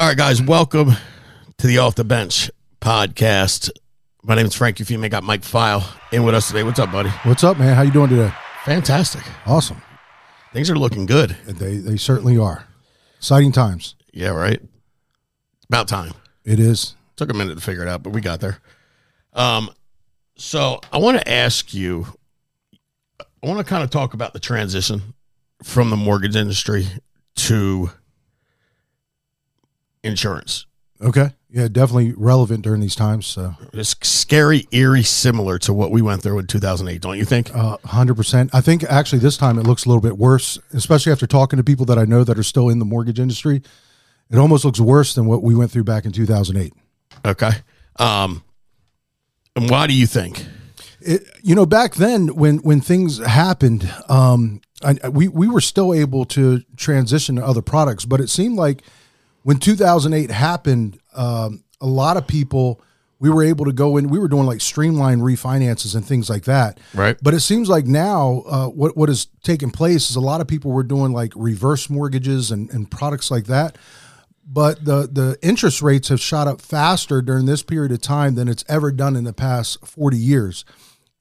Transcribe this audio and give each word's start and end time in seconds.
All 0.00 0.06
right, 0.06 0.16
guys, 0.16 0.40
welcome 0.40 0.92
to 1.58 1.66
the 1.66 1.76
Off 1.76 1.94
the 1.94 2.04
Bench 2.04 2.50
podcast. 2.80 3.68
My 4.22 4.34
name 4.34 4.46
is 4.46 4.54
Frank 4.54 4.78
Eufemia. 4.78 5.04
I 5.04 5.08
got 5.08 5.24
Mike 5.24 5.42
Pfeil 5.42 5.84
in 6.10 6.24
with 6.24 6.34
us 6.34 6.48
today. 6.48 6.62
What's 6.62 6.78
up, 6.78 6.90
buddy? 6.90 7.10
What's 7.24 7.44
up, 7.44 7.58
man? 7.58 7.76
How 7.76 7.82
you 7.82 7.90
doing 7.90 8.08
today? 8.08 8.32
Fantastic. 8.64 9.22
Awesome. 9.44 9.82
Things 10.54 10.70
are 10.70 10.74
looking 10.74 11.04
good. 11.04 11.36
They 11.44 11.76
they 11.76 11.98
certainly 11.98 12.38
are. 12.38 12.66
Exciting 13.18 13.52
times. 13.52 13.94
Yeah, 14.10 14.30
right. 14.30 14.62
About 15.68 15.86
time. 15.86 16.14
It 16.46 16.58
is. 16.58 16.96
Took 17.16 17.30
a 17.30 17.34
minute 17.34 17.56
to 17.56 17.60
figure 17.60 17.82
it 17.82 17.88
out, 17.88 18.02
but 18.02 18.14
we 18.14 18.22
got 18.22 18.40
there. 18.40 18.56
Um, 19.34 19.68
so 20.34 20.80
I 20.94 20.96
want 20.96 21.18
to 21.18 21.30
ask 21.30 21.74
you. 21.74 22.06
I 23.20 23.46
want 23.46 23.58
to 23.58 23.64
kind 23.64 23.84
of 23.84 23.90
talk 23.90 24.14
about 24.14 24.32
the 24.32 24.40
transition 24.40 25.12
from 25.62 25.90
the 25.90 25.96
mortgage 25.96 26.36
industry 26.36 26.86
to 27.36 27.90
insurance. 30.02 30.66
Okay. 31.02 31.30
Yeah, 31.48 31.66
definitely 31.66 32.12
relevant 32.16 32.62
during 32.62 32.80
these 32.80 32.94
times. 32.94 33.26
So, 33.26 33.54
It's 33.72 33.96
scary, 34.06 34.68
eerie, 34.70 35.02
similar 35.02 35.58
to 35.60 35.72
what 35.72 35.90
we 35.90 36.00
went 36.02 36.22
through 36.22 36.38
in 36.38 36.46
2008, 36.46 37.00
don't 37.00 37.16
you 37.18 37.24
think? 37.24 37.52
uh, 37.54 37.78
hundred 37.84 38.14
percent. 38.16 38.50
I 38.52 38.60
think 38.60 38.84
actually 38.84 39.18
this 39.18 39.36
time 39.36 39.58
it 39.58 39.66
looks 39.66 39.84
a 39.84 39.88
little 39.88 40.02
bit 40.02 40.16
worse, 40.18 40.58
especially 40.72 41.10
after 41.10 41.26
talking 41.26 41.56
to 41.56 41.64
people 41.64 41.86
that 41.86 41.98
I 41.98 42.04
know 42.04 42.22
that 42.22 42.38
are 42.38 42.42
still 42.44 42.68
in 42.68 42.78
the 42.78 42.84
mortgage 42.84 43.18
industry. 43.18 43.62
It 44.30 44.38
almost 44.38 44.64
looks 44.64 44.78
worse 44.78 45.14
than 45.14 45.26
what 45.26 45.42
we 45.42 45.54
went 45.56 45.72
through 45.72 45.84
back 45.84 46.04
in 46.04 46.12
two 46.12 46.26
thousand 46.26 46.56
eight. 46.58 46.72
Okay. 47.24 47.50
Um, 47.98 48.44
and 49.56 49.68
why 49.68 49.88
do 49.88 49.94
you 49.94 50.06
think? 50.06 50.46
It, 51.00 51.26
you 51.42 51.54
know, 51.56 51.66
back 51.66 51.94
then 51.94 52.28
when 52.36 52.58
when 52.58 52.80
things 52.80 53.18
happened, 53.18 53.92
um, 54.08 54.60
I, 54.84 55.08
we 55.08 55.26
we 55.26 55.48
were 55.48 55.60
still 55.62 55.92
able 55.92 56.24
to 56.26 56.60
transition 56.76 57.36
to 57.36 57.44
other 57.44 57.62
products, 57.62 58.04
but 58.04 58.20
it 58.20 58.28
seemed 58.30 58.56
like 58.56 58.82
when 59.42 59.58
2008 59.58 60.30
happened, 60.30 60.98
um, 61.14 61.64
a 61.80 61.86
lot 61.86 62.16
of 62.16 62.26
people 62.26 62.80
we 63.20 63.28
were 63.28 63.44
able 63.44 63.66
to 63.66 63.72
go 63.72 63.98
in. 63.98 64.08
We 64.08 64.18
were 64.18 64.28
doing 64.28 64.46
like 64.46 64.62
streamline 64.62 65.20
refinances 65.20 65.94
and 65.94 66.04
things 66.04 66.30
like 66.30 66.44
that. 66.44 66.80
Right. 66.94 67.16
But 67.22 67.34
it 67.34 67.40
seems 67.40 67.68
like 67.68 67.86
now 67.86 68.42
uh, 68.46 68.66
what 68.68 68.96
what 68.96 69.08
has 69.08 69.26
taken 69.42 69.70
place 69.70 70.10
is 70.10 70.16
a 70.16 70.20
lot 70.20 70.40
of 70.40 70.48
people 70.48 70.72
were 70.72 70.82
doing 70.82 71.12
like 71.12 71.32
reverse 71.36 71.88
mortgages 71.90 72.50
and, 72.50 72.70
and 72.70 72.90
products 72.90 73.30
like 73.30 73.44
that. 73.44 73.76
But 74.46 74.84
the 74.84 75.08
the 75.10 75.38
interest 75.42 75.82
rates 75.82 76.08
have 76.08 76.20
shot 76.20 76.48
up 76.48 76.60
faster 76.60 77.22
during 77.22 77.44
this 77.44 77.62
period 77.62 77.92
of 77.92 78.00
time 78.00 78.34
than 78.34 78.48
it's 78.48 78.64
ever 78.68 78.90
done 78.90 79.14
in 79.14 79.24
the 79.24 79.34
past 79.34 79.86
40 79.86 80.16
years. 80.16 80.64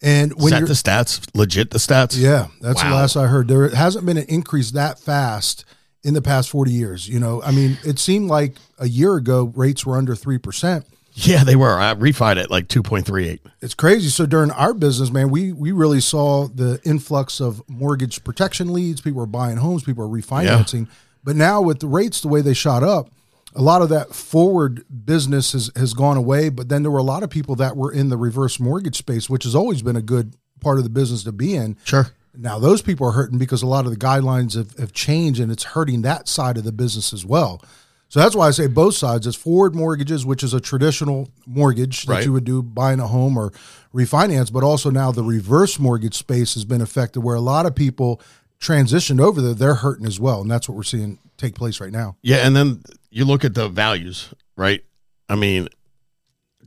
And 0.01 0.31
Is 0.31 0.37
when 0.37 0.51
that 0.51 0.67
the 0.67 0.73
stats? 0.73 1.29
Legit 1.35 1.71
the 1.71 1.77
stats? 1.77 2.17
yeah, 2.17 2.47
that's 2.61 2.81
the 2.81 2.89
last 2.89 3.17
I 3.17 3.27
heard. 3.27 3.49
There 3.49 3.67
hasn't 3.75 4.05
been 4.05 4.17
an 4.17 4.25
increase 4.29 4.71
that 4.71 4.97
fast 4.97 5.65
in 6.09 6.15
the 6.15 6.21
past 6.21 6.49
40 6.49 6.71
years. 6.71 7.07
You 7.07 7.19
know, 7.19 7.41
I 7.43 7.51
mean, 7.51 7.77
it 7.85 7.99
seemed 7.99 8.29
like 8.29 8.55
a 8.79 8.87
year 8.89 9.15
ago 9.15 9.53
rates 9.55 9.85
were 9.85 9.95
under 9.95 10.15
3%. 10.15 10.83
Yeah, 11.13 11.43
they 11.43 11.55
were. 11.55 11.79
I 11.79 11.93
refied 11.93 12.37
it 12.37 12.49
like 12.49 12.67
2.38. 12.67 13.39
It's 13.61 13.73
crazy. 13.73 14.09
So 14.09 14.25
during 14.25 14.51
our 14.51 14.73
business, 14.73 15.11
man, 15.11 15.29
we 15.29 15.51
we 15.51 15.71
really 15.71 16.01
saw 16.01 16.47
the 16.47 16.79
influx 16.85 17.39
of 17.39 17.61
mortgage 17.67 18.23
protection 18.23 18.73
leads. 18.73 19.01
People 19.01 19.19
were 19.19 19.25
buying 19.25 19.57
homes, 19.57 19.83
people 19.83 20.07
were 20.07 20.17
refinancing. 20.17 20.87
But 21.23 21.35
now 21.35 21.61
with 21.61 21.79
the 21.79 21.87
rates 21.87 22.21
the 22.21 22.27
way 22.29 22.41
they 22.41 22.53
shot 22.53 22.83
up, 22.83 23.09
a 23.53 23.61
lot 23.61 23.81
of 23.81 23.89
that 23.89 24.15
forward 24.15 24.85
business 25.05 25.51
has, 25.51 25.71
has 25.75 25.93
gone 25.93 26.17
away. 26.17 26.49
But 26.49 26.69
then 26.69 26.83
there 26.83 26.91
were 26.91 26.99
a 26.99 27.03
lot 27.03 27.23
of 27.23 27.29
people 27.29 27.55
that 27.55 27.75
were 27.75 27.91
in 27.91 28.09
the 28.09 28.17
reverse 28.17 28.59
mortgage 28.59 28.97
space, 28.97 29.29
which 29.29 29.43
has 29.43 29.55
always 29.55 29.81
been 29.81 29.95
a 29.97 30.01
good 30.01 30.35
part 30.61 30.77
of 30.77 30.83
the 30.85 30.89
business 30.89 31.23
to 31.23 31.31
be 31.31 31.55
in. 31.55 31.77
Sure. 31.83 32.07
Now 32.41 32.57
those 32.59 32.81
people 32.81 33.07
are 33.07 33.11
hurting 33.11 33.37
because 33.37 33.61
a 33.61 33.67
lot 33.67 33.85
of 33.85 33.91
the 33.91 33.97
guidelines 33.97 34.55
have, 34.55 34.71
have 34.77 34.93
changed 34.93 35.39
and 35.39 35.51
it's 35.51 35.63
hurting 35.63 36.01
that 36.03 36.27
side 36.27 36.57
of 36.57 36.63
the 36.63 36.71
business 36.71 37.11
as 37.13 37.25
well. 37.25 37.61
So 38.07 38.19
that's 38.19 38.35
why 38.35 38.47
I 38.47 38.51
say 38.51 38.65
both 38.67 38.95
sides. 38.95 39.27
It's 39.27 39.35
forward 39.37 39.75
mortgages, 39.75 40.25
which 40.25 40.41
is 40.41 40.53
a 40.53 40.59
traditional 40.59 41.29
mortgage 41.45 42.05
that 42.05 42.13
Right. 42.13 42.25
you 42.25 42.33
would 42.33 42.43
do 42.43 42.63
buying 42.63 42.99
a 42.99 43.07
home 43.07 43.37
or 43.37 43.51
refinance, 43.93 44.51
but 44.51 44.63
also 44.63 44.89
now 44.89 45.11
the 45.11 45.23
reverse 45.23 45.77
mortgage 45.77 46.15
space 46.15 46.55
has 46.55 46.65
been 46.65 46.81
affected 46.81 47.19
where 47.21 47.35
a 47.35 47.41
lot 47.41 47.67
of 47.67 47.75
people 47.75 48.19
transitioned 48.59 49.21
over 49.21 49.41
there, 49.41 49.53
they're 49.53 49.75
hurting 49.75 50.07
as 50.07 50.19
well. 50.19 50.41
And 50.41 50.49
that's 50.49 50.67
what 50.67 50.75
we're 50.75 50.83
seeing 50.83 51.19
take 51.37 51.53
place 51.55 51.79
right 51.79 51.91
now. 51.91 52.15
Yeah, 52.23 52.37
and 52.37 52.55
then 52.55 52.81
you 53.11 53.25
look 53.25 53.45
at 53.45 53.53
the 53.53 53.69
values, 53.69 54.33
right? 54.57 54.83
I 55.29 55.35
mean, 55.35 55.69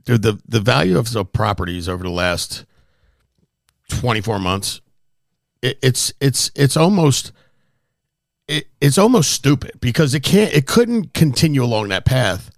dude, 0.05 0.21
the 0.21 0.39
the 0.47 0.61
value 0.61 0.97
of 0.97 1.11
the 1.11 1.25
properties 1.25 1.89
over 1.89 2.03
the 2.03 2.09
last 2.09 2.65
24 3.89 4.39
months, 4.39 4.81
it, 5.63 5.79
it's 5.81 6.13
it's 6.19 6.51
it's 6.55 6.77
almost 6.77 7.31
it, 8.47 8.67
it's 8.81 8.97
almost 8.97 9.31
stupid 9.31 9.71
because 9.79 10.13
it 10.13 10.19
can't 10.21 10.53
it 10.53 10.67
couldn't 10.67 11.13
continue 11.13 11.63
along 11.63 11.87
that 11.89 12.05
path 12.05 12.51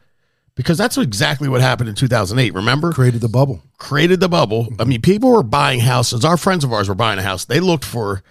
because 0.55 0.77
that's 0.77 0.97
exactly 0.97 1.47
what 1.47 1.61
happened 1.61 1.89
in 1.89 1.95
2008 1.95 2.53
remember 2.53 2.91
Created 2.91 3.21
the 3.21 3.29
bubble. 3.29 3.61
created 3.77 4.19
the 4.19 4.29
bubble. 4.29 4.65
I 4.65 4.73
mm-hmm. 4.73 4.89
mean, 4.89 5.01
people 5.01 5.31
were 5.31 5.43
buying 5.43 5.79
houses. 5.81 6.25
Our 6.25 6.37
friends 6.37 6.63
of 6.63 6.73
ours 6.73 6.89
were 6.89 6.95
buying 6.95 7.19
a 7.19 7.21
house. 7.21 7.45
They 7.45 7.59
looked 7.59 7.85
for, 7.85 8.23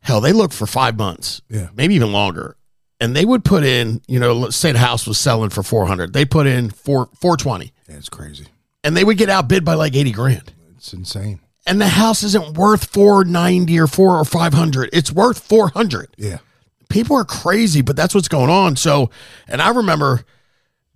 hell, 0.00 0.20
they 0.20 0.32
looked 0.32 0.54
for 0.54 0.66
five 0.66 0.96
months, 0.96 1.40
Yeah. 1.48 1.68
maybe 1.76 1.94
even 1.94 2.10
longer. 2.12 2.56
And 2.98 3.14
they 3.14 3.26
would 3.26 3.44
put 3.44 3.62
in, 3.64 4.00
you 4.08 4.18
know, 4.18 4.32
let's 4.32 4.56
say 4.56 4.72
the 4.72 4.78
house 4.78 5.06
was 5.06 5.18
selling 5.18 5.50
for 5.50 5.62
400. 5.62 6.14
They 6.14 6.24
put 6.24 6.46
in 6.46 6.70
four, 6.70 7.10
420 7.20 7.72
Yeah, 7.88 7.96
it's 7.96 8.08
crazy. 8.08 8.46
and 8.82 8.96
they 8.96 9.04
would 9.04 9.18
get 9.18 9.28
outbid 9.28 9.62
by 9.64 9.74
like 9.74 9.94
80 9.94 10.12
grand. 10.12 10.52
It's 10.76 10.92
insane. 10.94 11.40
And 11.66 11.80
the 11.80 11.88
house 11.88 12.22
isn't 12.22 12.56
worth 12.56 12.86
490 12.92 13.78
or 13.80 13.86
4 13.86 14.18
or 14.20 14.24
500. 14.24 14.90
It's 14.92 15.10
worth 15.10 15.40
400 15.40 16.08
Yeah. 16.16 16.38
people 16.88 17.16
are 17.16 17.24
crazy, 17.24 17.82
but 17.82 17.96
that's 17.96 18.14
what's 18.14 18.28
going 18.28 18.50
on. 18.50 18.76
So, 18.76 19.10
and 19.48 19.60
I 19.60 19.70
remember 19.70 20.24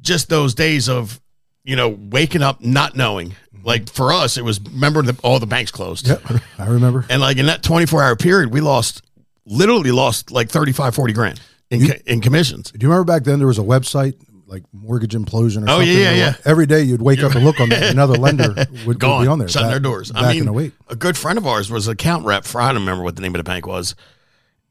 just 0.01 0.29
those 0.29 0.55
days 0.55 0.89
of, 0.89 1.21
you 1.65 1.75
know, 1.77 1.89
waking 1.89 2.43
up 2.43 2.61
not 2.63 2.95
knowing. 2.97 3.31
Mm-hmm. 3.31 3.67
Like 3.67 3.91
for 3.91 4.13
us, 4.13 4.37
it 4.39 4.45
was 4.45 4.61
remember 4.61 5.03
that 5.03 5.19
all 5.25 5.39
the 5.41 5.47
banks 5.47 5.71
closed. 5.73 6.07
Yep. 6.09 6.23
I 6.59 6.67
remember. 6.69 7.05
And 7.11 7.21
like 7.21 7.37
in 7.37 7.47
that 7.47 7.63
24 7.63 8.03
hour 8.03 8.17
period, 8.17 8.53
we 8.53 8.61
lost 8.61 9.03
literally 9.45 9.91
lost 9.91 10.31
like 10.31 10.49
35, 10.51 10.95
40 10.95 11.13
grand 11.13 11.41
in, 11.71 11.87
co- 11.89 11.99
in 12.07 12.21
commissions. 12.21 12.71
Do 12.71 12.79
you 12.85 12.89
remember 12.91 13.13
back 13.13 13.25
then 13.25 13.39
there 13.39 13.49
was 13.49 13.59
a 13.59 13.63
website 13.63 14.15
like 14.51 14.65
mortgage 14.73 15.13
implosion 15.15 15.59
or 15.63 15.71
Oh, 15.71 15.79
something? 15.79 15.89
yeah, 15.89 16.11
yeah, 16.11 16.13
yeah. 16.15 16.35
Every 16.45 16.67
day 16.67 16.83
you'd 16.83 17.01
wake 17.01 17.21
up 17.23 17.35
and 17.37 17.45
look 17.45 17.61
on 17.61 17.69
there. 17.69 17.91
Another 17.91 18.15
lender 18.17 18.53
would, 18.53 18.85
would 18.87 18.99
Gone, 18.99 19.23
be 19.23 19.29
on 19.29 19.39
there. 19.39 19.49
shutting 19.49 19.69
back- 19.69 19.73
their 19.75 19.81
doors. 19.81 20.11
Back 20.11 20.23
I 20.25 20.33
mean, 20.35 20.49
in 20.49 20.59
08. 20.61 20.73
a 20.89 20.97
good 20.97 21.17
friend 21.17 21.39
of 21.39 21.47
ours 21.47 21.71
was 21.71 21.87
an 21.87 21.93
account 21.93 22.25
rep 22.27 22.45
for, 22.45 22.61
I 22.61 22.73
don't 22.73 22.83
remember 22.83 23.05
what 23.05 23.15
the 23.17 23.23
name 23.23 23.35
of 23.35 23.39
the 23.39 23.45
bank 23.45 23.67
was. 23.67 23.95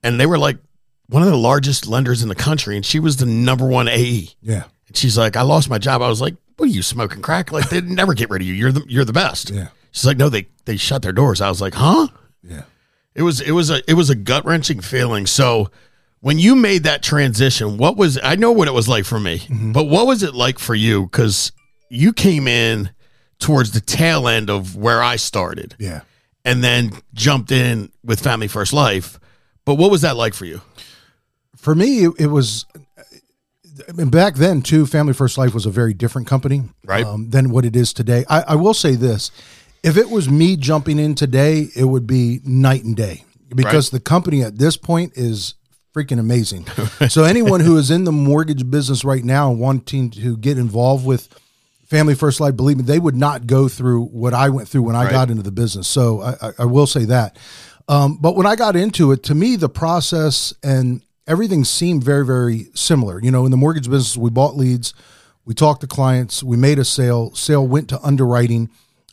And 0.03 0.19
they 0.19 0.25
were 0.25 0.37
like 0.37 0.57
one 1.07 1.23
of 1.23 1.29
the 1.29 1.37
largest 1.37 1.87
lenders 1.87 2.21
in 2.21 2.27
the 2.29 2.35
country. 2.35 2.75
And 2.75 2.85
she 2.85 2.99
was 2.99 3.17
the 3.17 3.25
number 3.25 3.65
one 3.65 3.87
AE. 3.87 4.29
Yeah. 4.41 4.65
And 4.87 4.97
she's 4.97 5.17
like, 5.17 5.35
I 5.37 5.41
lost 5.43 5.69
my 5.69 5.77
job. 5.77 6.01
I 6.01 6.09
was 6.09 6.19
like, 6.21 6.35
what 6.57 6.65
are 6.65 6.71
you 6.73 6.81
smoking 6.81 7.21
crack? 7.21 7.51
Like 7.53 7.69
they'd 7.69 7.83
never 7.89 8.13
get 8.13 8.29
rid 8.29 8.41
of 8.41 8.47
you. 8.47 8.53
You're 8.53 8.73
the 8.73 8.83
you're 8.87 9.05
the 9.05 9.13
best. 9.13 9.49
Yeah. 9.49 9.69
She's 9.91 10.05
like, 10.05 10.17
no, 10.17 10.27
they 10.27 10.47
they 10.65 10.75
shut 10.75 11.01
their 11.03 11.13
doors. 11.13 11.39
I 11.39 11.47
was 11.47 11.61
like, 11.61 11.73
huh? 11.73 12.07
Yeah. 12.43 12.63
It 13.15 13.23
was 13.23 13.39
it 13.39 13.51
was 13.51 13.69
a 13.69 13.81
it 13.89 13.93
was 13.93 14.09
a 14.09 14.15
gut 14.15 14.43
wrenching 14.45 14.81
feeling. 14.81 15.25
So 15.25 15.71
when 16.21 16.37
you 16.39 16.55
made 16.55 16.83
that 16.83 17.01
transition, 17.03 17.77
what 17.77 17.95
was 17.97 18.19
I 18.21 18.35
know 18.35 18.51
what 18.51 18.67
it 18.67 18.73
was 18.73 18.87
like 18.87 19.05
for 19.05 19.19
me, 19.19 19.41
but 19.49 19.85
what 19.85 20.07
was 20.07 20.23
it 20.23 20.33
like 20.33 20.59
for 20.59 20.75
you? 20.75 21.03
Because 21.03 21.51
you 21.89 22.13
came 22.13 22.47
in 22.47 22.89
towards 23.39 23.71
the 23.71 23.79
tail 23.81 24.27
end 24.27 24.49
of 24.49 24.75
where 24.75 25.01
I 25.01 25.15
started, 25.15 25.75
Yeah. 25.79 26.01
and 26.43 26.63
then 26.63 26.91
jumped 27.13 27.51
in 27.51 27.89
with 28.03 28.19
Family 28.19 28.47
First 28.47 28.73
Life. 28.73 29.17
But 29.65 29.75
what 29.75 29.91
was 29.91 30.01
that 30.01 30.17
like 30.17 30.33
for 30.33 30.45
you? 30.45 30.61
For 31.55 31.73
me, 31.75 32.05
it, 32.05 32.11
it 32.19 32.27
was. 32.27 32.65
I 33.87 33.91
mean, 33.93 34.09
back 34.09 34.35
then 34.35 34.61
too, 34.61 34.85
Family 34.85 35.13
First 35.13 35.37
Life 35.37 35.53
was 35.53 35.65
a 35.65 35.69
very 35.71 35.93
different 35.93 36.27
company, 36.27 36.63
Right. 36.83 37.05
um, 37.05 37.29
than 37.29 37.49
what 37.49 37.63
it 37.65 37.75
is 37.77 37.93
today. 37.93 38.25
I, 38.29 38.41
I 38.49 38.55
will 38.55 38.73
say 38.73 38.95
this: 38.95 39.31
if 39.83 39.95
it 39.95 40.09
was 40.09 40.29
me 40.29 40.57
jumping 40.57 40.99
in 40.99 41.15
today, 41.15 41.67
it 41.75 41.85
would 41.85 42.05
be 42.05 42.41
night 42.43 42.83
and 42.83 42.95
day 42.95 43.23
because 43.55 43.89
the 43.89 43.99
company 44.01 44.43
at 44.43 44.57
this 44.57 44.75
point 44.77 45.13
is 45.15 45.53
freaking 45.99 46.19
amazing. 46.19 46.65
so 47.09 47.23
anyone 47.23 47.59
who 47.59 47.77
is 47.77 47.91
in 47.91 48.03
the 48.03 48.11
mortgage 48.11 48.69
business 48.69 49.03
right 49.03 49.23
now 49.23 49.51
wanting 49.51 50.09
to 50.11 50.37
get 50.37 50.57
involved 50.57 51.05
with 51.05 51.27
Family 51.85 52.15
First 52.15 52.39
Life, 52.39 52.55
believe 52.55 52.77
me, 52.77 52.83
they 52.83 52.99
would 52.99 53.15
not 53.15 53.47
go 53.47 53.67
through 53.67 54.05
what 54.05 54.33
I 54.33 54.49
went 54.49 54.67
through 54.67 54.83
when 54.83 54.95
I 54.95 55.05
Right. 55.05 55.11
got 55.11 55.29
into 55.29 55.43
the 55.43 55.51
business. 55.51 55.87
So 55.87 56.21
I, 56.21 56.35
I, 56.41 56.51
I 56.59 56.65
will 56.65 56.87
say 56.87 57.05
that. 57.05 57.37
Um, 57.87 58.17
but 58.21 58.35
when 58.35 58.45
I 58.45 58.55
got 58.55 58.75
into 58.75 59.11
it, 59.11 59.23
to 59.23 59.35
me, 59.35 59.55
the 59.55 59.69
process 59.69 60.53
and 60.63 61.01
everything 61.27 61.63
seemed 61.65 62.03
very, 62.03 62.25
very 62.25 62.67
similar. 62.75 63.19
You 63.21 63.31
know, 63.31 63.45
in 63.45 63.51
the 63.51 63.57
mortgage 63.57 63.89
business, 63.89 64.15
we 64.15 64.29
bought 64.29 64.55
leads, 64.55 64.93
we 65.45 65.55
talked 65.55 65.81
to 65.81 65.87
clients, 65.87 66.43
we 66.43 66.55
made 66.55 66.77
a 66.77 66.85
sale, 66.85 67.33
sale 67.33 67.65
went 67.67 67.89
to 67.89 67.99
underwriting, 68.01 68.69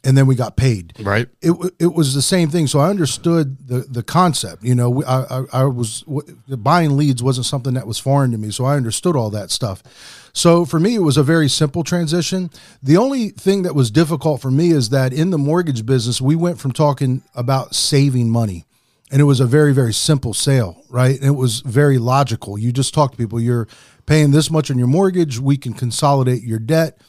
and 0.06 0.16
then 0.16 0.26
we 0.26 0.36
got 0.36 0.56
paid. 0.56 0.92
Right. 1.00 1.28
It, 1.42 1.52
it 1.80 1.94
was 1.94 2.14
the 2.14 2.22
same 2.22 2.48
thing. 2.48 2.68
So 2.68 2.78
I 2.78 2.90
understood 2.90 3.66
the, 3.66 3.80
the 3.80 4.04
concept. 4.04 4.62
You 4.62 4.76
know, 4.76 5.02
I, 5.02 5.38
I, 5.38 5.44
I 5.52 5.64
was 5.64 6.02
w- 6.02 6.36
buying 6.46 6.96
leads 6.96 7.24
wasn't 7.24 7.46
something 7.46 7.74
that 7.74 7.88
was 7.88 7.98
foreign 7.98 8.30
to 8.30 8.38
me. 8.38 8.52
So 8.52 8.64
I 8.64 8.76
understood 8.76 9.16
all 9.16 9.30
that 9.30 9.50
stuff. 9.50 9.82
So 10.32 10.64
for 10.64 10.78
me, 10.78 10.94
it 10.94 11.00
was 11.00 11.16
a 11.16 11.24
very 11.24 11.48
simple 11.48 11.82
transition. 11.82 12.50
The 12.80 12.96
only 12.96 13.30
thing 13.30 13.62
that 13.62 13.74
was 13.74 13.90
difficult 13.90 14.40
for 14.40 14.50
me 14.50 14.70
is 14.70 14.90
that 14.90 15.12
in 15.12 15.30
the 15.30 15.38
mortgage 15.38 15.84
business, 15.84 16.20
we 16.20 16.36
went 16.36 16.60
from 16.60 16.70
talking 16.70 17.22
about 17.34 17.74
saving 17.74 18.30
money 18.30 18.64
and 19.10 19.20
it 19.20 19.24
was 19.24 19.40
a 19.40 19.46
very 19.46 19.72
very 19.72 19.92
simple 19.92 20.34
sale, 20.34 20.82
right? 20.88 21.16
And 21.16 21.24
it 21.24 21.36
was 21.36 21.60
very 21.60 21.98
logical. 21.98 22.58
You 22.58 22.72
just 22.72 22.94
talk 22.94 23.12
to 23.12 23.16
people. 23.16 23.40
You're 23.40 23.66
paying 24.04 24.30
this 24.30 24.50
much 24.50 24.70
on 24.70 24.78
your 24.78 24.88
mortgage. 24.88 25.38
We 25.38 25.56
can 25.56 25.72
consolidate 25.72 26.42
your 26.42 26.58
debt 26.58 27.00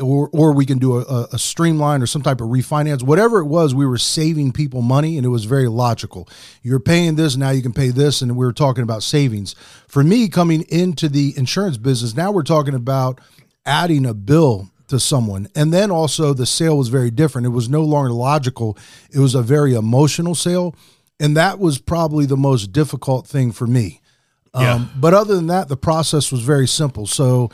or 0.00 0.28
or 0.32 0.52
we 0.52 0.66
can 0.66 0.78
do 0.78 0.98
a, 0.98 1.28
a, 1.32 1.38
streamline 1.38 2.02
or 2.02 2.06
some 2.06 2.22
type 2.22 2.40
of 2.40 2.48
refinance. 2.48 3.02
Whatever 3.02 3.38
it 3.40 3.46
was, 3.46 3.74
we 3.74 3.86
were 3.86 3.98
saving 3.98 4.52
people 4.52 4.82
money, 4.82 5.16
and 5.16 5.24
it 5.24 5.28
was 5.28 5.44
very 5.44 5.68
logical. 5.68 6.28
You're 6.62 6.80
paying 6.80 7.14
this 7.14 7.36
now, 7.36 7.50
you 7.50 7.62
can 7.62 7.72
pay 7.72 7.90
this, 7.90 8.20
and 8.20 8.36
we 8.36 8.44
were 8.44 8.52
talking 8.52 8.82
about 8.82 9.02
savings. 9.02 9.54
For 9.86 10.02
me, 10.02 10.28
coming 10.28 10.62
into 10.62 11.08
the 11.08 11.34
insurance 11.36 11.76
business, 11.76 12.16
now 12.16 12.32
we're 12.32 12.42
talking 12.42 12.74
about 12.74 13.20
adding 13.64 14.04
a 14.04 14.14
bill 14.14 14.70
to 14.88 14.98
someone, 14.98 15.48
and 15.54 15.72
then 15.72 15.90
also 15.92 16.34
the 16.34 16.46
sale 16.46 16.76
was 16.76 16.88
very 16.88 17.10
different. 17.10 17.46
It 17.46 17.50
was 17.50 17.68
no 17.68 17.82
longer 17.82 18.10
logical; 18.10 18.76
it 19.12 19.20
was 19.20 19.36
a 19.36 19.42
very 19.42 19.74
emotional 19.74 20.34
sale, 20.34 20.74
and 21.20 21.36
that 21.36 21.60
was 21.60 21.78
probably 21.78 22.26
the 22.26 22.36
most 22.36 22.72
difficult 22.72 23.28
thing 23.28 23.52
for 23.52 23.68
me. 23.68 24.00
Yeah. 24.54 24.74
Um, 24.74 24.90
but 24.96 25.14
other 25.14 25.34
than 25.34 25.48
that, 25.48 25.68
the 25.68 25.76
process 25.76 26.30
was 26.30 26.40
very 26.42 26.68
simple. 26.68 27.06
So 27.06 27.50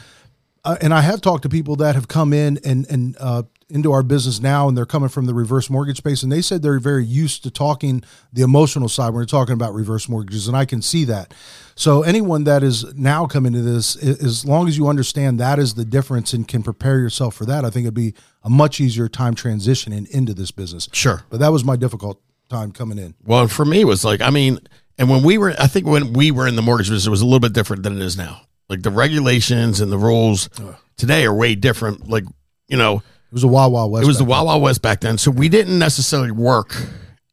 uh, 0.65 0.77
and 0.81 0.93
I 0.93 1.01
have 1.01 1.21
talked 1.21 1.43
to 1.45 1.49
people 1.49 1.77
that 1.77 1.95
have 1.95 2.09
come 2.09 2.33
in 2.33 2.59
and 2.65 2.87
and 2.91 3.17
uh, 3.19 3.45
into 3.71 3.93
our 3.93 4.03
business 4.03 4.41
now, 4.41 4.69
and 4.69 4.77
they're 4.77 4.87
coming 4.87 5.09
from 5.09 5.27
the 5.27 5.35
reverse 5.35 5.71
mortgage 5.71 5.97
space, 5.97 6.23
and 6.23 6.31
they 6.31 6.43
said 6.43 6.63
they're 6.63 6.79
very 6.79 7.05
used 7.05 7.43
to 7.45 7.51
talking 7.51 8.03
the 8.33 8.43
emotional 8.43 8.89
side 8.89 9.07
when 9.07 9.15
we're 9.15 9.25
talking 9.25 9.55
about 9.55 9.73
reverse 9.73 10.09
mortgages, 10.09 10.49
and 10.49 10.57
I 10.57 10.65
can 10.65 10.83
see 10.83 11.05
that. 11.05 11.33
So 11.77 12.03
anyone 12.03 12.45
that 12.45 12.63
is 12.63 12.95
now 12.95 13.27
coming 13.27 13.53
to 13.53 13.63
this, 13.63 13.97
as 13.97 14.45
long 14.45 14.69
as 14.69 14.77
you 14.77 14.89
understand 14.89 15.41
that 15.41 15.59
is 15.59 15.75
the 15.75 15.85
difference 15.85 16.33
and 16.33 16.47
can 16.47 16.63
prepare 16.63 16.99
yourself 16.99 17.35
for 17.35 17.47
that, 17.47 17.65
I 17.65 17.71
think 17.71 17.85
it'd 17.85 17.95
be 17.95 18.15
a 18.43 18.51
much 18.51 18.81
easier 18.81 19.09
time 19.09 19.35
transitioning 19.35 20.11
into 20.11 20.35
this 20.35 20.51
business. 20.51 20.89
Sure, 20.93 21.23
but 21.31 21.41
that 21.41 21.53
was 21.53 21.65
my 21.65 21.77
difficult 21.77 22.21
time 22.49 22.73
coming 22.73 22.99
in. 22.99 23.15
Well, 23.25 23.49
for 23.49 23.65
me, 23.65 23.81
it 23.81 23.87
was 23.87 24.05
like 24.05 24.21
I 24.21 24.31
mean. 24.31 24.59
And 24.99 25.09
when 25.09 25.23
we 25.23 25.39
were, 25.39 25.55
I 25.59 25.67
think 25.67 25.87
when 25.87 26.13
we 26.13 26.31
were 26.31 26.47
in 26.47 26.57
the 26.57 26.63
mortgage 26.63 26.89
business, 26.89 27.07
it 27.07 27.11
was 27.11 27.23
a 27.23 27.25
little 27.25 27.41
bit 27.41 27.55
different 27.55 27.85
than 27.85 27.97
it 27.97 28.03
is 28.03 28.19
now. 28.19 28.43
Like 28.71 28.83
the 28.83 28.91
regulations 28.93 29.81
and 29.81 29.91
the 29.91 29.99
rules 29.99 30.49
today 30.97 31.25
are 31.27 31.35
way 31.35 31.57
different. 31.57 32.09
Like, 32.09 32.23
you 32.69 32.77
know, 32.77 32.99
it 32.99 33.33
was 33.33 33.43
a 33.43 33.49
Wild 33.49 33.73
Wild 33.73 33.91
West. 33.91 34.05
It 34.05 34.07
was 34.07 34.19
the 34.19 34.25
Wild 34.25 34.47
Wild 34.47 34.63
West 34.63 34.81
back 34.81 35.01
then. 35.01 35.19
So 35.19 35.33
we 35.33 35.49
didn't 35.49 35.77
necessarily 35.77 36.31
work 36.31 36.77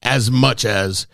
as 0.01 0.31
much 0.31 0.65
as, 0.65 1.05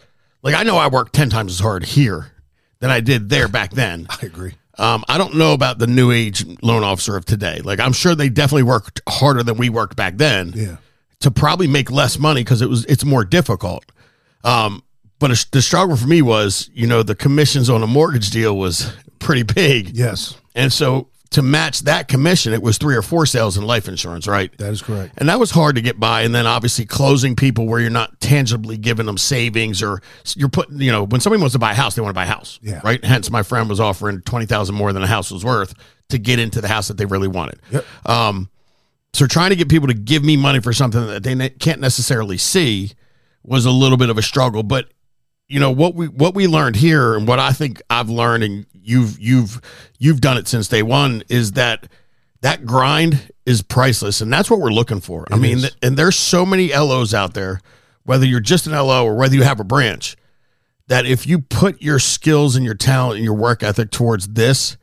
like, 0.42 0.56
I 0.56 0.64
know 0.64 0.78
I 0.78 0.88
worked 0.88 1.14
10 1.14 1.30
times 1.30 1.52
as 1.52 1.60
hard 1.60 1.84
here 1.84 2.32
than 2.80 2.90
I 2.90 3.02
did 3.02 3.30
there 3.30 3.50
back 3.50 3.72
then. 3.74 4.08
I 4.10 4.26
agree. 4.26 4.54
Um, 4.78 5.04
I 5.10 5.18
don't 5.18 5.36
know 5.36 5.54
about 5.54 5.78
the 5.78 5.88
new 5.88 6.12
age 6.12 6.46
loan 6.64 6.84
officer 6.84 7.18
of 7.18 7.26
today. 7.26 7.60
Like, 7.62 7.82
I'm 7.82 7.94
sure 7.94 8.16
they 8.16 8.30
definitely 8.30 8.64
worked 8.64 9.02
harder 9.08 9.44
than 9.44 9.58
we 9.58 9.70
worked 9.70 9.98
back 9.98 10.16
then. 10.16 10.54
Yeah. 10.56 10.78
To 11.20 11.32
probably 11.32 11.68
make 11.68 11.92
less 11.92 12.18
money 12.18 12.42
because 12.44 12.62
it 12.62 12.70
was 12.70 12.84
it's 12.86 13.06
more 13.06 13.24
difficult. 13.24 13.86
Um, 14.44 14.84
but 15.20 15.46
the 15.52 15.62
struggle 15.62 15.96
for 15.96 16.08
me 16.08 16.22
was, 16.22 16.70
you 16.74 16.86
know, 16.86 17.02
the 17.02 17.16
commissions 17.16 17.70
on 17.70 17.82
a 17.82 17.88
mortgage 17.88 18.30
deal 18.30 18.58
was 18.58 18.92
pretty 19.24 19.44
big. 19.44 19.96
Yes. 19.96 20.38
And 20.56 20.72
so 20.72 21.10
to 21.32 21.42
match 21.42 21.82
that 21.82 22.08
commission, 22.08 22.54
it 22.54 22.62
was 22.62 22.78
three 22.78 22.96
or 22.96 23.02
four 23.02 23.26
sales 23.26 23.58
in 23.58 23.66
life 23.66 23.88
insurance, 23.88 24.28
right? 24.28 24.56
That 24.60 24.72
is 24.72 24.84
correct. 24.84 25.16
And 25.18 25.30
that 25.30 25.40
was 25.40 25.50
hard 25.50 25.76
to 25.76 25.82
get 25.82 26.00
by. 26.00 26.22
And 26.22 26.34
then 26.34 26.46
obviously 26.46 26.86
closing 26.86 27.36
people 27.36 27.66
where 27.66 27.80
you're 27.80 27.90
not 27.90 28.20
tangibly 28.20 28.78
giving 28.78 29.08
them 29.08 29.18
savings 29.18 29.82
or 29.82 30.02
you're 30.36 30.50
putting, 30.50 30.80
you 30.80 30.92
know, 30.92 31.04
when 31.04 31.22
somebody 31.22 31.42
wants 31.42 31.54
to 31.54 31.60
buy 31.60 31.72
a 31.72 31.76
house, 31.76 31.96
they 31.96 32.02
want 32.02 32.12
to 32.12 32.16
buy 32.16 32.26
a 32.26 32.28
house. 32.28 32.60
Yeah. 32.62 32.82
Right. 32.84 33.04
Hence, 33.04 33.32
my 33.32 33.42
friend 33.42 33.68
was 33.68 33.80
offering 33.80 34.22
20000 34.22 34.76
more 34.76 34.94
than 34.94 35.02
a 35.02 35.08
house 35.08 35.32
was 35.32 35.44
worth 35.44 35.74
to 36.10 36.20
get 36.20 36.38
into 36.38 36.62
the 36.62 36.68
house 36.68 36.88
that 36.90 36.98
they 36.98 37.06
really 37.06 37.28
wanted. 37.28 37.60
Yep. 37.72 37.86
Um, 38.06 38.50
so 39.14 39.26
trying 39.26 39.50
to 39.50 39.56
get 39.56 39.70
people 39.70 39.88
to 39.88 39.94
give 39.94 40.24
me 40.24 40.38
money 40.38 40.60
for 40.60 40.74
something 40.74 41.06
that 41.08 41.24
they 41.24 41.50
can't 41.50 41.82
necessarily 41.82 42.38
see 42.38 42.92
was 43.44 43.66
a 43.66 43.72
little 43.72 43.98
bit 43.98 44.10
of 44.10 44.18
a 44.18 44.22
struggle. 44.22 44.62
But 44.62 44.90
you 45.48 45.60
know 45.60 45.72
what 45.72 45.94
we 45.94 46.08
what 46.08 46.34
we 46.34 46.48
learned 46.48 46.76
here 46.76 47.16
and 47.16 47.28
what 47.28 47.40
I 47.40 47.52
think 47.52 47.82
I've 47.90 48.10
learned 48.10 48.44
and 48.44 48.66
you've 48.84 49.20
you've 49.20 49.62
you've 50.00 50.22
done 50.22 50.38
it 50.38 50.48
since 50.48 50.68
day 50.68 50.84
one 50.84 51.24
is 51.30 51.54
that 51.54 51.88
that 52.42 52.66
grind 52.66 53.32
is 53.46 53.62
priceless 53.62 54.22
and 54.22 54.32
that's 54.32 54.50
what 54.50 54.60
we're 54.60 54.70
looking 54.72 55.00
for. 55.00 55.24
It 55.24 55.34
I 55.34 55.38
mean 55.38 55.58
is. 55.60 55.76
and 55.82 55.98
there's 55.98 56.16
so 56.16 56.46
many 56.46 56.74
LOs 56.74 57.14
out 57.14 57.34
there 57.34 57.60
whether 58.04 58.26
you're 58.26 58.40
just 58.40 58.68
an 58.68 58.74
LO 58.74 59.06
or 59.06 59.16
whether 59.16 59.36
you 59.36 59.44
have 59.44 59.60
a 59.60 59.64
branch 59.64 60.16
that 60.88 61.06
if 61.06 61.26
you 61.26 61.40
put 61.40 61.82
your 61.82 62.00
skills 62.00 62.56
and 62.56 62.66
your 62.66 62.76
talent 62.76 63.16
and 63.16 63.24
your 63.24 63.34
work 63.34 63.64
ethic 63.64 63.92
towards 63.92 64.30
this 64.30 64.78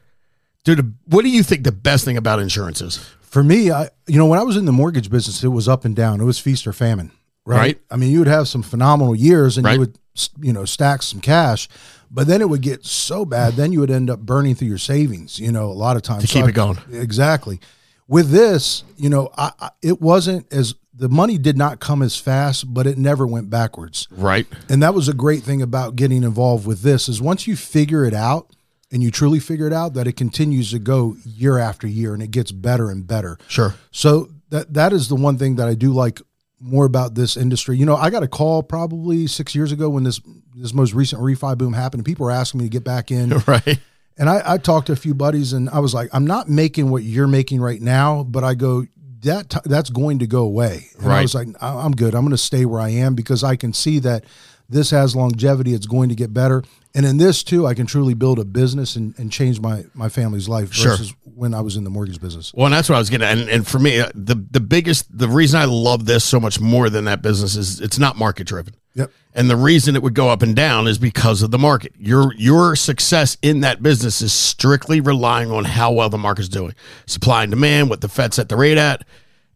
dude 0.65 0.95
what 1.05 1.23
do 1.23 1.29
you 1.29 1.43
think 1.43 1.65
the 1.65 1.73
best 1.73 2.05
thing 2.05 2.17
about 2.17 2.41
insurance 2.41 2.81
is? 2.81 2.97
For 3.21 3.45
me, 3.45 3.71
I 3.71 3.91
you 4.09 4.19
know 4.19 4.27
when 4.27 4.39
I 4.39 4.43
was 4.43 4.57
in 4.57 4.65
the 4.65 4.73
mortgage 4.73 5.11
business 5.11 5.45
it 5.45 5.49
was 5.49 5.69
up 5.69 5.85
and 5.85 5.95
down. 5.95 6.21
It 6.21 6.25
was 6.25 6.39
feast 6.39 6.67
or 6.67 6.73
famine. 6.73 7.13
Right? 7.47 7.59
right? 7.59 7.81
I 7.91 7.97
mean, 7.97 8.13
you 8.13 8.19
would 8.19 8.29
have 8.29 8.49
some 8.49 8.63
phenomenal 8.63 9.15
years 9.15 9.57
and 9.57 9.65
right. 9.65 9.75
you 9.75 9.81
would 9.81 9.99
you 10.41 10.53
know, 10.53 10.65
stack 10.65 11.03
some 11.03 11.21
cash. 11.21 11.69
But 12.11 12.27
then 12.27 12.41
it 12.41 12.49
would 12.49 12.63
get 12.63 12.85
so 12.85 13.25
bad, 13.25 13.55
then 13.55 13.73
you 13.73 13.81
would 13.81 13.91
end 13.91 14.11
up 14.11 14.21
burning 14.21 14.55
through 14.55 14.69
your 14.69 14.79
savings. 14.79 15.39
You 15.39 15.53
know, 15.53 15.67
a 15.67 15.73
lot 15.73 15.97
of 15.97 16.03
times 16.03 16.23
to 16.23 16.29
keep 16.29 16.45
so 16.45 16.49
it 16.49 16.55
going. 16.55 16.79
Exactly. 16.93 17.61
With 18.09 18.31
this, 18.31 18.83
you 18.97 19.09
know, 19.09 19.31
I, 19.39 19.53
I, 19.61 19.71
it 19.83 20.01
wasn't 20.01 20.53
as 20.53 20.75
the 20.93 21.09
money 21.09 21.39
did 21.39 21.57
not 21.57 21.79
come 21.79 22.03
as 22.03 22.17
fast, 22.19 22.75
but 22.75 22.87
it 22.87 22.99
never 22.99 23.27
went 23.27 23.49
backwards. 23.49 24.09
Right. 24.11 24.47
And 24.69 24.83
that 24.83 24.93
was 24.93 25.09
a 25.09 25.15
great 25.15 25.45
thing 25.45 25.63
about 25.63 25.95
getting 25.95 26.25
involved 26.25 26.67
with 26.67 26.83
this 26.83 27.09
is 27.09 27.23
once 27.23 27.47
you 27.47 27.55
figure 27.55 28.05
it 28.05 28.13
out 28.13 28.57
and 28.91 29.05
you 29.05 29.13
truly 29.13 29.39
figure 29.39 29.69
it 29.69 29.73
out, 29.73 29.95
that 29.95 30.09
it 30.09 30.17
continues 30.17 30.73
to 30.73 30.81
go 30.81 31.17
year 31.25 31.59
after 31.59 31.87
year 31.87 32.13
and 32.13 32.23
it 32.23 32.33
gets 32.33 32.51
better 32.51 32.91
and 32.91 33.07
better. 33.07 33.39
Sure. 33.47 33.77
So 33.93 34.31
that 34.49 34.75
that 34.75 34.93
is 34.93 35.09
the 35.09 35.15
one 35.15 35.39
thing 35.39 35.55
that 35.57 35.69
I 35.69 35.75
do 35.75 35.93
like 35.93 36.21
more 36.61 36.85
about 36.85 37.15
this 37.15 37.37
industry. 37.37 37.77
You 37.77 37.87
know, 37.87 37.97
I 37.97 38.11
got 38.11 38.23
a 38.23 38.29
call 38.29 38.63
probably 38.63 39.27
six 39.27 39.55
years 39.55 39.73
ago 39.73 39.89
when 39.89 40.05
this 40.05 40.21
this 40.55 40.75
most 40.75 40.93
recent 40.93 41.23
refi 41.23 41.57
boom 41.57 41.73
happened. 41.73 42.01
And 42.01 42.07
people 42.07 42.27
were 42.27 42.33
asking 42.33 42.59
me 42.59 42.67
to 42.67 42.71
get 42.71 42.85
back 42.85 43.11
in. 43.11 43.33
Right. 43.47 43.79
And 44.19 44.29
I, 44.29 44.43
I 44.45 44.59
talked 44.59 44.89
to 44.89 44.93
a 44.93 44.97
few 44.97 45.15
buddies, 45.15 45.55
and 45.55 45.71
I 45.71 45.79
was 45.79 45.95
like, 45.95 46.11
I'm 46.13 46.27
not 46.27 46.47
making 46.47 46.91
what 46.91 47.03
you're 47.03 47.27
making 47.27 47.63
right 47.63 47.81
now, 47.81 48.23
but 48.23 48.45
I 48.45 48.53
go 48.53 48.85
that 49.23 49.49
t- 49.49 49.61
that's 49.65 49.89
going 49.89 50.19
to 50.19 50.27
go 50.27 50.43
away. 50.43 50.89
And 50.99 51.07
right. 51.07 51.21
I 51.21 51.23
was 51.23 51.35
like, 51.35 51.49
I'm 51.61 51.93
good. 51.93 52.15
I'm 52.15 52.23
going 52.23 52.33
to 52.33 52.39
stay 52.39 52.67
where 52.67 52.81
I 52.81 52.91
am 52.91 53.15
because 53.15 53.43
I 53.43 53.57
can 53.57 53.73
see 53.73 53.99
that 54.01 54.25
this 54.71 54.91
has 54.91 55.17
longevity. 55.17 55.75
It's 55.75 55.87
going 55.87 56.09
to 56.09 56.15
get 56.15 56.33
better. 56.33 56.63
And 56.95 57.05
in 57.05 57.19
this 57.19 57.43
too, 57.43 57.67
I 57.67 57.75
can 57.75 57.87
truly 57.87 58.15
build 58.15 58.39
a 58.39 58.45
business 58.45 58.97
and, 58.97 59.17
and 59.19 59.31
change 59.31 59.61
my, 59.61 59.85
my 59.95 60.09
family's 60.09 60.49
life 60.49 60.69
versus 60.69 61.09
sure. 61.09 61.17
when 61.35 61.55
I 61.55 61.61
was 61.61 61.77
in 61.77 61.85
the 61.85 61.91
mortgage 61.91 62.21
business. 62.21 62.53
Well, 62.55 62.67
and 62.67 62.75
that's 62.75 62.89
what 62.89 62.97
I 62.97 62.99
was 62.99 63.11
getting 63.11 63.27
at. 63.27 63.39
And, 63.39 63.49
and 63.49 63.67
for 63.67 63.79
me, 63.79 64.01
uh, 64.01 64.11
the, 64.15 64.35
the 64.51 64.61
biggest, 64.61 65.07
the 65.17 65.29
reason 65.29 65.61
I 65.61 65.67
love 65.67 66.07
this 66.07 66.25
so 66.25 66.41
much 66.41 66.61
more 66.61 66.89
than 66.89 67.05
that 67.05 67.23
business 67.23 67.57
is 67.57 67.81
it's 67.81 67.99
not 67.99 68.17
market 68.17 68.47
driven. 68.47 68.75
Yep. 68.95 69.13
And 69.35 69.49
the 69.49 69.57
reason 69.57 69.95
it 69.95 70.03
would 70.03 70.15
go 70.15 70.29
up 70.29 70.43
and 70.43 70.57
down 70.57 70.89
is 70.89 70.99
because 70.99 71.43
of 71.43 71.53
the 71.53 71.59
market. 71.59 71.93
Your 71.97 72.35
your 72.35 72.75
success 72.75 73.37
in 73.41 73.61
that 73.61 73.81
business 73.81 74.21
is 74.21 74.33
strictly 74.33 75.01
relying 75.01 75.53
on 75.53 75.65
how 75.65 75.93
well 75.93 76.09
the 76.09 76.19
market's 76.19 76.49
doing. 76.49 76.75
Supply 77.07 77.45
and 77.45 77.53
demand, 77.53 77.89
what 77.89 78.01
the 78.01 78.09
Fed 78.09 78.35
set 78.35 78.49
the 78.49 78.57
rate 78.57 78.79
at. 78.79 79.07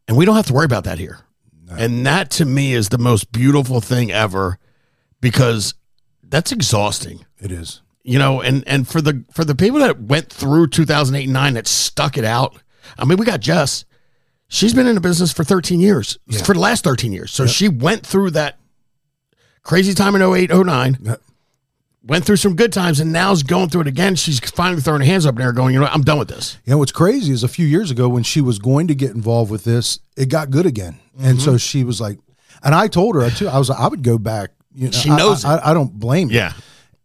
And 0.07 0.17
we 0.17 0.25
don't 0.25 0.37
have 0.37 0.47
to 0.47 0.53
worry 0.53 0.67
about 0.67 0.85
that 0.85 0.99
here. 0.99 1.19
No. 1.67 1.75
And 1.75 2.07
that 2.07 2.31
to 2.33 2.45
me 2.45 2.75
is 2.75 2.91
the 2.91 2.99
most 2.99 3.33
beautiful 3.33 3.81
thing 3.81 4.13
ever 4.13 4.59
because 5.25 5.73
that's 6.23 6.53
exhausting. 6.53 7.25
It 7.41 7.51
is. 7.51 7.81
You 8.03 8.19
know, 8.19 8.43
and 8.43 8.63
and 8.69 8.87
for 8.87 9.01
the 9.01 9.25
for 9.33 9.43
the 9.43 9.55
people 9.55 9.79
that 9.79 9.99
went 9.99 10.29
through 10.31 10.67
2008 10.67 11.25
and 11.25 11.33
9 11.33 11.55
that 11.55 11.67
stuck 11.67 12.19
it 12.19 12.25
out. 12.25 12.55
I 12.99 13.07
mean, 13.07 13.17
we 13.17 13.25
got 13.25 13.41
Jess. 13.41 13.87
She's 14.49 14.75
been 14.75 14.87
in 14.87 14.95
the 14.95 15.01
business 15.01 15.33
for 15.33 15.43
13 15.43 15.81
years. 15.81 16.19
Yeah. 16.27 16.43
For 16.43 16.53
the 16.53 16.61
last 16.61 16.85
13 16.85 17.11
years. 17.11 17.33
So 17.33 17.45
yep. 17.45 17.53
she 17.53 17.69
went 17.71 18.07
through 18.07 18.33
that 18.33 18.59
crazy 19.63 19.95
time 19.95 20.15
in 20.15 20.21
08, 20.21 20.51
09. 20.51 20.99
Yep. 21.01 21.23
Went 22.03 22.27
through 22.27 22.37
some 22.37 22.55
good 22.55 22.75
times 22.75 23.01
and 23.01 23.11
now's 23.11 23.43
going 23.43 23.71
through 23.71 23.81
it 23.81 23.87
again. 23.87 24.15
She's 24.15 24.39
finally 24.39 24.83
throwing 24.83 25.01
her 25.01 25.07
hands 25.07 25.25
up 25.25 25.37
in 25.37 25.39
the 25.39 25.45
air 25.45 25.53
going, 25.53 25.73
you 25.73 25.81
know, 25.81 25.87
what? 25.87 25.95
I'm 25.95 26.03
done 26.03 26.19
with 26.19 26.29
this. 26.29 26.59
You 26.67 26.73
know, 26.73 26.79
what's 26.79 26.93
crazy 26.93 27.33
is 27.33 27.43
a 27.43 27.49
few 27.49 27.67
years 27.67 27.91
ago 27.91 28.11
when 28.11 28.23
she 28.23 28.43
was 28.43 28.59
going 28.59 28.89
to 28.89 28.95
get 28.95 29.13
involved 29.13 29.51
with 29.51 29.65
this, 29.65 30.01
it 30.15 30.29
got 30.29 30.51
good 30.51 30.67
again. 30.67 30.99
Mm-hmm. 31.17 31.27
And 31.27 31.41
so 31.41 31.57
she 31.57 31.83
was 31.83 32.03
like, 32.03 32.19
and 32.63 32.75
I 32.75 32.89
told 32.89 33.15
her 33.15 33.31
too, 33.31 33.49
I 33.49 33.59
was 33.59 33.71
like, 33.71 33.81
I 33.81 33.89
would 33.89 34.03
go 34.03 34.19
back 34.19 34.51
you 34.75 34.87
know, 34.87 34.91
she 34.91 35.09
knows. 35.09 35.45
I, 35.45 35.57
I, 35.57 35.71
I, 35.71 35.75
don't 35.75 35.93
blame 35.93 36.29
her. 36.29 36.35
Yeah. 36.35 36.53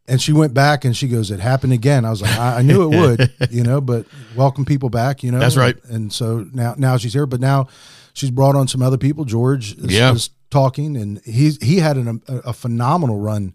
And 0.08 0.20
she 0.20 0.34
went 0.34 0.54
back 0.54 0.86
and 0.86 0.98
she 0.98 1.08
goes, 1.08 1.30
"It 1.30 1.40
happened 1.40 1.74
again." 1.74 2.04
I 2.04 2.10
was 2.10 2.22
like, 2.22 2.38
"I, 2.38 2.58
I 2.58 2.62
knew 2.64 2.92
it 2.92 2.98
would," 2.98 3.34
you 3.52 3.64
know. 3.64 3.80
But 3.80 4.08
welcome 4.36 4.66
people 4.66 4.90
back, 4.90 5.24
you 5.24 5.32
know. 5.32 5.40
That's 5.40 5.56
right. 5.56 5.76
And, 5.84 5.94
and, 5.94 6.14
so 6.14 6.48
now, 6.52 6.74
now 6.78 6.98
she's 6.98 7.14
here, 7.14 7.28
but 7.28 7.40
now 7.40 7.68
she's 8.14 8.32
brought 8.32 8.56
on 8.56 8.68
some 8.68 8.82
other 8.82 8.98
people. 8.98 9.24
George 9.24 9.78
is, 9.78 9.94
yeah. 9.94 10.12
is 10.12 10.32
talking, 10.50 10.98
and 10.98 11.22
he's 11.26 11.62
he 11.64 11.78
had 11.78 11.98
an, 11.98 12.24
a, 12.28 12.38
a, 12.38 12.54
phenomenal 12.54 13.20
run 13.20 13.54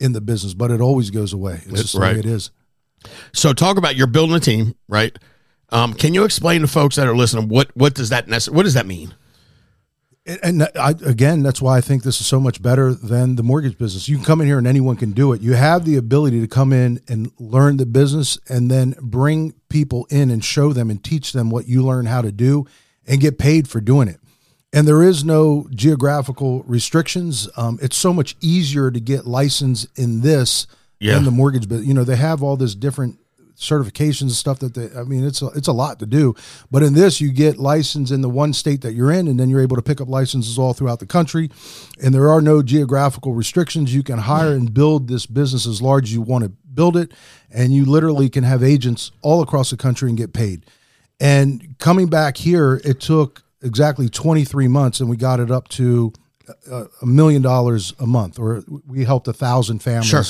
in 0.00 0.12
the 0.12 0.20
business, 0.20 0.54
but 0.54 0.72
it 0.72 0.80
always 0.80 1.10
goes 1.10 1.32
away. 1.32 1.62
It's 1.66 1.82
just 1.82 1.94
right. 1.94 2.08
the 2.08 2.14
way 2.14 2.18
it 2.20 2.26
is. 2.26 2.50
So, 3.32 3.52
talk 3.52 3.76
about 3.76 3.94
you're 3.94 4.08
building 4.08 4.34
a 4.34 4.40
team, 4.40 4.74
right? 4.88 5.16
Um, 5.70 5.94
can 5.94 6.14
you 6.14 6.24
explain 6.24 6.60
to 6.62 6.66
folks 6.66 6.96
that 6.96 7.06
are 7.06 7.16
listening 7.16 7.48
what 7.48 7.74
what 7.76 7.94
does 7.94 8.10
that 8.10 8.28
what 8.50 8.64
does 8.64 8.74
that 8.74 8.86
mean? 8.86 9.14
And 10.24 10.68
I, 10.76 10.90
again, 11.04 11.42
that's 11.42 11.60
why 11.60 11.76
I 11.78 11.80
think 11.80 12.04
this 12.04 12.20
is 12.20 12.26
so 12.26 12.38
much 12.38 12.62
better 12.62 12.94
than 12.94 13.34
the 13.34 13.42
mortgage 13.42 13.76
business. 13.76 14.08
You 14.08 14.16
can 14.16 14.24
come 14.24 14.40
in 14.40 14.46
here 14.46 14.58
and 14.58 14.68
anyone 14.68 14.94
can 14.96 15.10
do 15.10 15.32
it. 15.32 15.40
You 15.40 15.54
have 15.54 15.84
the 15.84 15.96
ability 15.96 16.40
to 16.40 16.46
come 16.46 16.72
in 16.72 17.00
and 17.08 17.32
learn 17.40 17.76
the 17.76 17.86
business 17.86 18.38
and 18.48 18.70
then 18.70 18.94
bring 19.00 19.52
people 19.68 20.06
in 20.10 20.30
and 20.30 20.44
show 20.44 20.72
them 20.72 20.90
and 20.90 21.02
teach 21.02 21.32
them 21.32 21.50
what 21.50 21.66
you 21.66 21.82
learn 21.84 22.06
how 22.06 22.22
to 22.22 22.30
do 22.30 22.66
and 23.04 23.20
get 23.20 23.36
paid 23.38 23.66
for 23.68 23.80
doing 23.80 24.06
it. 24.08 24.18
and 24.74 24.88
there 24.88 25.02
is 25.02 25.22
no 25.24 25.66
geographical 25.74 26.62
restrictions. 26.62 27.46
Um, 27.58 27.78
it's 27.82 27.96
so 27.96 28.10
much 28.14 28.36
easier 28.40 28.90
to 28.90 29.00
get 29.00 29.26
licensed 29.26 29.86
in 29.98 30.22
this 30.22 30.66
Yeah. 30.98 31.14
than 31.16 31.24
the 31.24 31.30
mortgage. 31.30 31.68
business. 31.68 31.86
you 31.86 31.92
know, 31.92 32.04
they 32.04 32.16
have 32.16 32.42
all 32.42 32.56
this 32.56 32.74
different 32.74 33.18
certifications 33.62 34.22
and 34.22 34.32
stuff 34.32 34.58
that 34.58 34.74
they. 34.74 34.90
I 34.98 35.04
mean, 35.04 35.24
it's 35.24 35.40
a, 35.42 35.46
it's 35.48 35.68
a 35.68 35.72
lot 35.72 35.98
to 36.00 36.06
do. 36.06 36.34
But 36.70 36.82
in 36.82 36.94
this, 36.94 37.20
you 37.20 37.32
get 37.32 37.58
license 37.58 38.10
in 38.10 38.20
the 38.20 38.28
one 38.28 38.52
state 38.52 38.82
that 38.82 38.92
you're 38.92 39.12
in, 39.12 39.28
and 39.28 39.38
then 39.38 39.48
you're 39.48 39.62
able 39.62 39.76
to 39.76 39.82
pick 39.82 40.00
up 40.00 40.08
licenses 40.08 40.58
all 40.58 40.72
throughout 40.74 41.00
the 41.00 41.06
country. 41.06 41.50
And 42.02 42.14
there 42.14 42.28
are 42.28 42.40
no 42.40 42.62
geographical 42.62 43.32
restrictions. 43.34 43.94
You 43.94 44.02
can 44.02 44.18
hire 44.18 44.52
and 44.52 44.72
build 44.72 45.08
this 45.08 45.26
business 45.26 45.66
as 45.66 45.80
large 45.80 46.04
as 46.04 46.12
you 46.14 46.22
want 46.22 46.44
to 46.44 46.50
build 46.50 46.96
it, 46.96 47.12
and 47.50 47.72
you 47.72 47.84
literally 47.84 48.28
can 48.28 48.44
have 48.44 48.62
agents 48.62 49.12
all 49.22 49.42
across 49.42 49.70
the 49.70 49.76
country 49.76 50.08
and 50.08 50.18
get 50.18 50.32
paid. 50.32 50.66
And 51.20 51.76
coming 51.78 52.08
back 52.08 52.36
here, 52.36 52.80
it 52.84 53.00
took 53.00 53.42
exactly 53.62 54.08
23 54.08 54.66
months, 54.68 54.98
and 55.00 55.08
we 55.08 55.16
got 55.16 55.38
it 55.38 55.50
up 55.50 55.68
to 55.68 56.12
a 56.70 57.06
million 57.06 57.42
dollars 57.42 57.94
a 57.98 58.06
month, 58.06 58.38
or 58.38 58.64
we 58.86 59.04
helped 59.04 59.28
a 59.28 59.32
thousand 59.32 59.78
families 59.80 60.08
Sure. 60.08 60.24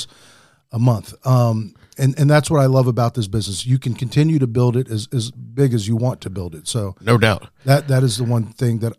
A 0.73 0.79
month. 0.79 1.13
Um, 1.25 1.73
and, 1.97 2.17
and 2.19 2.29
that's 2.29 2.49
what 2.49 2.59
I 2.59 2.65
love 2.65 2.87
about 2.87 3.13
this 3.13 3.27
business. 3.27 3.65
You 3.65 3.77
can 3.79 3.93
continue 3.93 4.39
to 4.39 4.47
build 4.47 4.75
it 4.75 4.89
as, 4.89 5.07
as 5.13 5.31
big 5.31 5.73
as 5.73 5.87
you 5.87 5.95
want 5.95 6.19
to 6.21 6.29
build 6.29 6.55
it. 6.55 6.67
So 6.67 6.95
No 6.99 7.17
doubt. 7.17 7.47
that 7.65 7.87
that 7.87 8.03
is 8.03 8.17
the 8.17 8.23
one 8.25 8.47
thing 8.47 8.79
that 8.79 8.93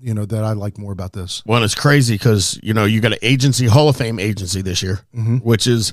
you 0.00 0.14
know 0.14 0.24
that 0.24 0.42
I 0.42 0.52
like 0.54 0.78
more 0.78 0.92
about 0.92 1.12
this. 1.12 1.42
Well, 1.44 1.62
it's 1.62 1.74
crazy 1.74 2.14
because 2.14 2.58
you 2.62 2.72
know 2.74 2.86
you 2.86 3.00
got 3.02 3.12
an 3.12 3.18
agency, 3.22 3.66
Hall 3.66 3.88
of 3.90 3.96
Fame 3.96 4.18
agency 4.18 4.62
this 4.62 4.82
year, 4.82 5.00
which 5.42 5.66
is, 5.66 5.92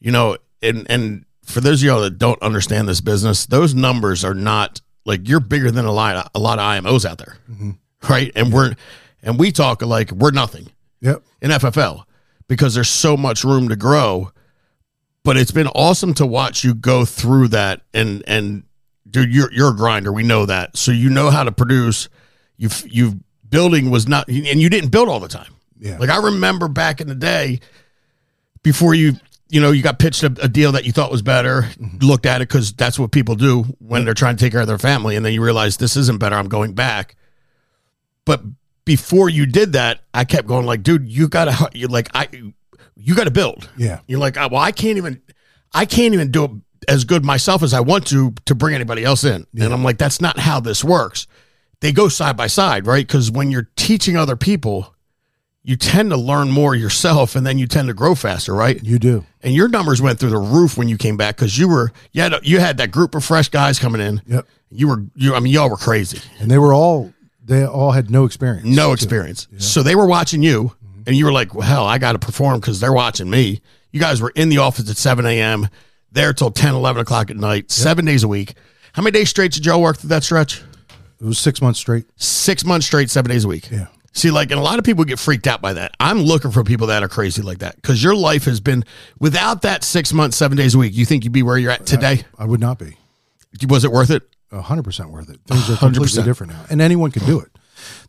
you 0.00 0.10
know, 0.10 0.36
and 0.60 0.84
and 0.90 1.24
for 1.44 1.60
those 1.60 1.80
of 1.80 1.86
y'all 1.86 2.00
that 2.00 2.18
don't 2.18 2.42
understand 2.42 2.88
this 2.88 3.00
business, 3.00 3.46
those 3.46 3.72
numbers 3.72 4.24
are 4.24 4.34
not 4.34 4.80
like 5.04 5.28
you're 5.28 5.38
bigger 5.38 5.70
than 5.70 5.84
a 5.84 5.92
lot 5.92 6.28
a 6.34 6.40
lot 6.40 6.58
of 6.58 6.64
IMOs 6.64 7.04
out 7.08 7.18
there, 7.18 7.38
right? 8.10 8.32
And 8.34 8.52
we're 8.52 8.74
and 9.22 9.38
we 9.38 9.52
talk 9.52 9.80
like 9.82 10.10
we're 10.10 10.32
nothing 10.32 10.66
Yep. 11.00 11.22
in 11.40 11.50
FFL 11.52 12.02
because 12.48 12.74
there's 12.74 12.88
so 12.90 13.16
much 13.16 13.44
room 13.44 13.68
to 13.68 13.76
grow. 13.76 14.32
But 15.26 15.36
it's 15.36 15.50
been 15.50 15.66
awesome 15.68 16.14
to 16.14 16.26
watch 16.26 16.64
you 16.64 16.72
go 16.72 17.04
through 17.04 17.48
that 17.48 17.82
and 17.92 18.22
and 18.26 18.62
dude, 19.08 19.34
you're 19.34 19.52
you're 19.52 19.70
a 19.70 19.76
grinder. 19.76 20.12
We 20.12 20.22
know 20.22 20.46
that, 20.46 20.76
so 20.76 20.92
you 20.92 21.10
know 21.10 21.30
how 21.30 21.44
to 21.44 21.52
produce. 21.52 22.08
You've 22.56 22.84
you've 22.88 23.16
building 23.48 23.90
was 23.90 24.08
not, 24.08 24.28
and 24.28 24.60
you 24.60 24.68
didn't 24.68 24.90
build 24.90 25.08
all 25.08 25.20
the 25.20 25.28
time. 25.28 25.52
Yeah. 25.78 25.98
Like 25.98 26.10
I 26.10 26.18
remember 26.18 26.68
back 26.68 27.00
in 27.00 27.08
the 27.08 27.14
day, 27.14 27.60
before 28.62 28.94
you 28.94 29.14
you 29.48 29.60
know 29.60 29.70
you 29.70 29.82
got 29.82 29.98
pitched 29.98 30.22
a, 30.22 30.34
a 30.42 30.48
deal 30.48 30.72
that 30.72 30.84
you 30.84 30.92
thought 30.92 31.10
was 31.10 31.22
better, 31.22 31.62
mm-hmm. 31.62 31.98
looked 31.98 32.26
at 32.26 32.40
it 32.40 32.48
because 32.48 32.72
that's 32.72 32.98
what 32.98 33.12
people 33.12 33.34
do 33.34 33.62
when 33.78 34.04
they're 34.04 34.14
trying 34.14 34.36
to 34.36 34.44
take 34.44 34.52
care 34.52 34.60
of 34.60 34.66
their 34.66 34.78
family, 34.78 35.16
and 35.16 35.24
then 35.24 35.32
you 35.32 35.42
realize 35.42 35.76
this 35.76 35.96
isn't 35.96 36.18
better. 36.18 36.36
I'm 36.36 36.48
going 36.48 36.74
back. 36.74 37.16
But 38.24 38.42
before 38.84 39.28
you 39.28 39.46
did 39.46 39.72
that, 39.74 40.00
I 40.12 40.24
kept 40.24 40.48
going 40.48 40.66
like, 40.66 40.82
dude, 40.82 41.06
you 41.06 41.28
gotta 41.28 41.70
you 41.74 41.88
like 41.88 42.08
I 42.14 42.28
you 42.96 43.14
gotta 43.14 43.30
build. 43.30 43.68
Yeah. 43.76 44.00
You're 44.06 44.18
like, 44.20 44.36
"Oh, 44.36 44.48
well, 44.48 44.60
I 44.62 44.72
can't 44.72 44.96
even, 44.96 45.20
I 45.72 45.84
can't 45.84 46.14
even 46.14 46.30
do 46.30 46.44
it 46.44 46.50
as 46.88 47.04
good 47.04 47.24
myself 47.24 47.62
as 47.62 47.72
I 47.74 47.80
want 47.80 48.06
to 48.08 48.32
to 48.46 48.54
bring 48.54 48.74
anybody 48.74 49.04
else 49.04 49.24
in. 49.24 49.46
And 49.58 49.72
I'm 49.72 49.82
like, 49.84 49.98
that's 49.98 50.20
not 50.20 50.38
how 50.38 50.60
this 50.60 50.84
works. 50.84 51.26
They 51.80 51.92
go 51.92 52.08
side 52.08 52.36
by 52.36 52.46
side, 52.46 52.86
right? 52.86 53.06
Because 53.06 53.30
when 53.30 53.50
you're 53.50 53.68
teaching 53.76 54.16
other 54.16 54.36
people, 54.36 54.94
you 55.62 55.76
tend 55.76 56.10
to 56.10 56.16
learn 56.16 56.50
more 56.50 56.74
yourself, 56.74 57.34
and 57.34 57.44
then 57.46 57.58
you 57.58 57.66
tend 57.66 57.88
to 57.88 57.94
grow 57.94 58.14
faster, 58.14 58.54
right? 58.54 58.82
You 58.82 58.98
do. 58.98 59.24
And 59.42 59.52
your 59.52 59.68
numbers 59.68 60.00
went 60.00 60.18
through 60.20 60.30
the 60.30 60.38
roof 60.38 60.78
when 60.78 60.88
you 60.88 60.96
came 60.96 61.16
back 61.16 61.36
because 61.36 61.58
you 61.58 61.68
were 61.68 61.92
you 62.12 62.22
had 62.22 62.34
you 62.42 62.60
had 62.60 62.76
that 62.78 62.90
group 62.92 63.14
of 63.14 63.24
fresh 63.24 63.48
guys 63.48 63.78
coming 63.78 64.00
in. 64.00 64.22
Yep. 64.26 64.46
You 64.70 64.88
were 64.88 65.04
you. 65.16 65.34
I 65.34 65.40
mean, 65.40 65.52
y'all 65.52 65.68
were 65.70 65.76
crazy 65.76 66.20
And 66.40 66.50
they 66.50 66.58
were 66.58 66.72
all 66.72 67.12
they 67.44 67.64
all 67.64 67.92
had 67.92 68.10
no 68.10 68.24
experience. 68.24 68.66
no 68.66 68.92
experience. 68.92 69.48
So 69.58 69.82
they 69.82 69.94
were 69.94 70.06
watching 70.06 70.42
you, 70.42 70.74
and 71.06 71.16
you 71.16 71.24
were 71.24 71.32
like, 71.32 71.54
well, 71.54 71.66
"Hell, 71.66 71.86
I 71.86 71.98
got 71.98 72.12
to 72.12 72.18
perform 72.18 72.60
because 72.60 72.80
they're 72.80 72.92
watching 72.92 73.30
me." 73.30 73.60
You 73.92 74.00
guys 74.00 74.20
were 74.20 74.32
in 74.34 74.48
the 74.48 74.58
office 74.58 74.90
at 74.90 74.96
seven 74.96 75.24
a.m. 75.26 75.68
there 76.12 76.32
till 76.32 76.50
10, 76.50 76.74
11 76.74 77.02
o'clock 77.02 77.30
at 77.30 77.36
night, 77.36 77.70
seven 77.70 78.04
days 78.04 78.22
a 78.22 78.28
week. 78.28 78.54
How 78.92 79.02
many 79.02 79.12
days 79.12 79.30
straight 79.30 79.52
did 79.52 79.64
y'all 79.64 79.80
work 79.80 79.98
through 79.98 80.08
that 80.08 80.24
stretch? 80.24 80.62
It 81.20 81.24
was 81.24 81.38
six 81.38 81.62
months 81.62 81.78
straight. 81.78 82.06
Six 82.16 82.64
months 82.64 82.86
straight, 82.86 83.10
seven 83.10 83.30
days 83.30 83.44
a 83.44 83.48
week. 83.48 83.70
Yeah. 83.70 83.86
See, 84.12 84.30
like, 84.30 84.50
and 84.50 84.58
a 84.58 84.62
lot 84.62 84.78
of 84.78 84.84
people 84.84 85.04
get 85.04 85.18
freaked 85.18 85.46
out 85.46 85.60
by 85.60 85.74
that. 85.74 85.92
I'm 86.00 86.20
looking 86.20 86.50
for 86.50 86.64
people 86.64 86.86
that 86.86 87.02
are 87.02 87.08
crazy 87.08 87.42
like 87.42 87.58
that 87.58 87.76
because 87.76 88.02
your 88.02 88.14
life 88.14 88.44
has 88.46 88.60
been 88.60 88.84
without 89.18 89.62
that 89.62 89.84
six 89.84 90.12
months, 90.12 90.36
seven 90.36 90.56
days 90.56 90.74
a 90.74 90.78
week. 90.78 90.94
You 90.94 91.04
think 91.04 91.24
you'd 91.24 91.34
be 91.34 91.42
where 91.42 91.58
you're 91.58 91.70
at 91.70 91.84
today? 91.84 92.24
I 92.38 92.46
would 92.46 92.60
not 92.60 92.78
be. 92.78 92.96
Was 93.68 93.84
it 93.84 93.92
worth 93.92 94.10
it? 94.10 94.22
a 94.52 94.62
hundred 94.62 94.84
percent 94.84 95.10
worth 95.10 95.28
it. 95.28 95.40
Things 95.46 95.68
are 95.70 95.76
completely 95.76 96.22
different 96.22 96.52
now, 96.52 96.64
and 96.70 96.80
anyone 96.80 97.10
can 97.10 97.24
do 97.24 97.40
it. 97.40 97.48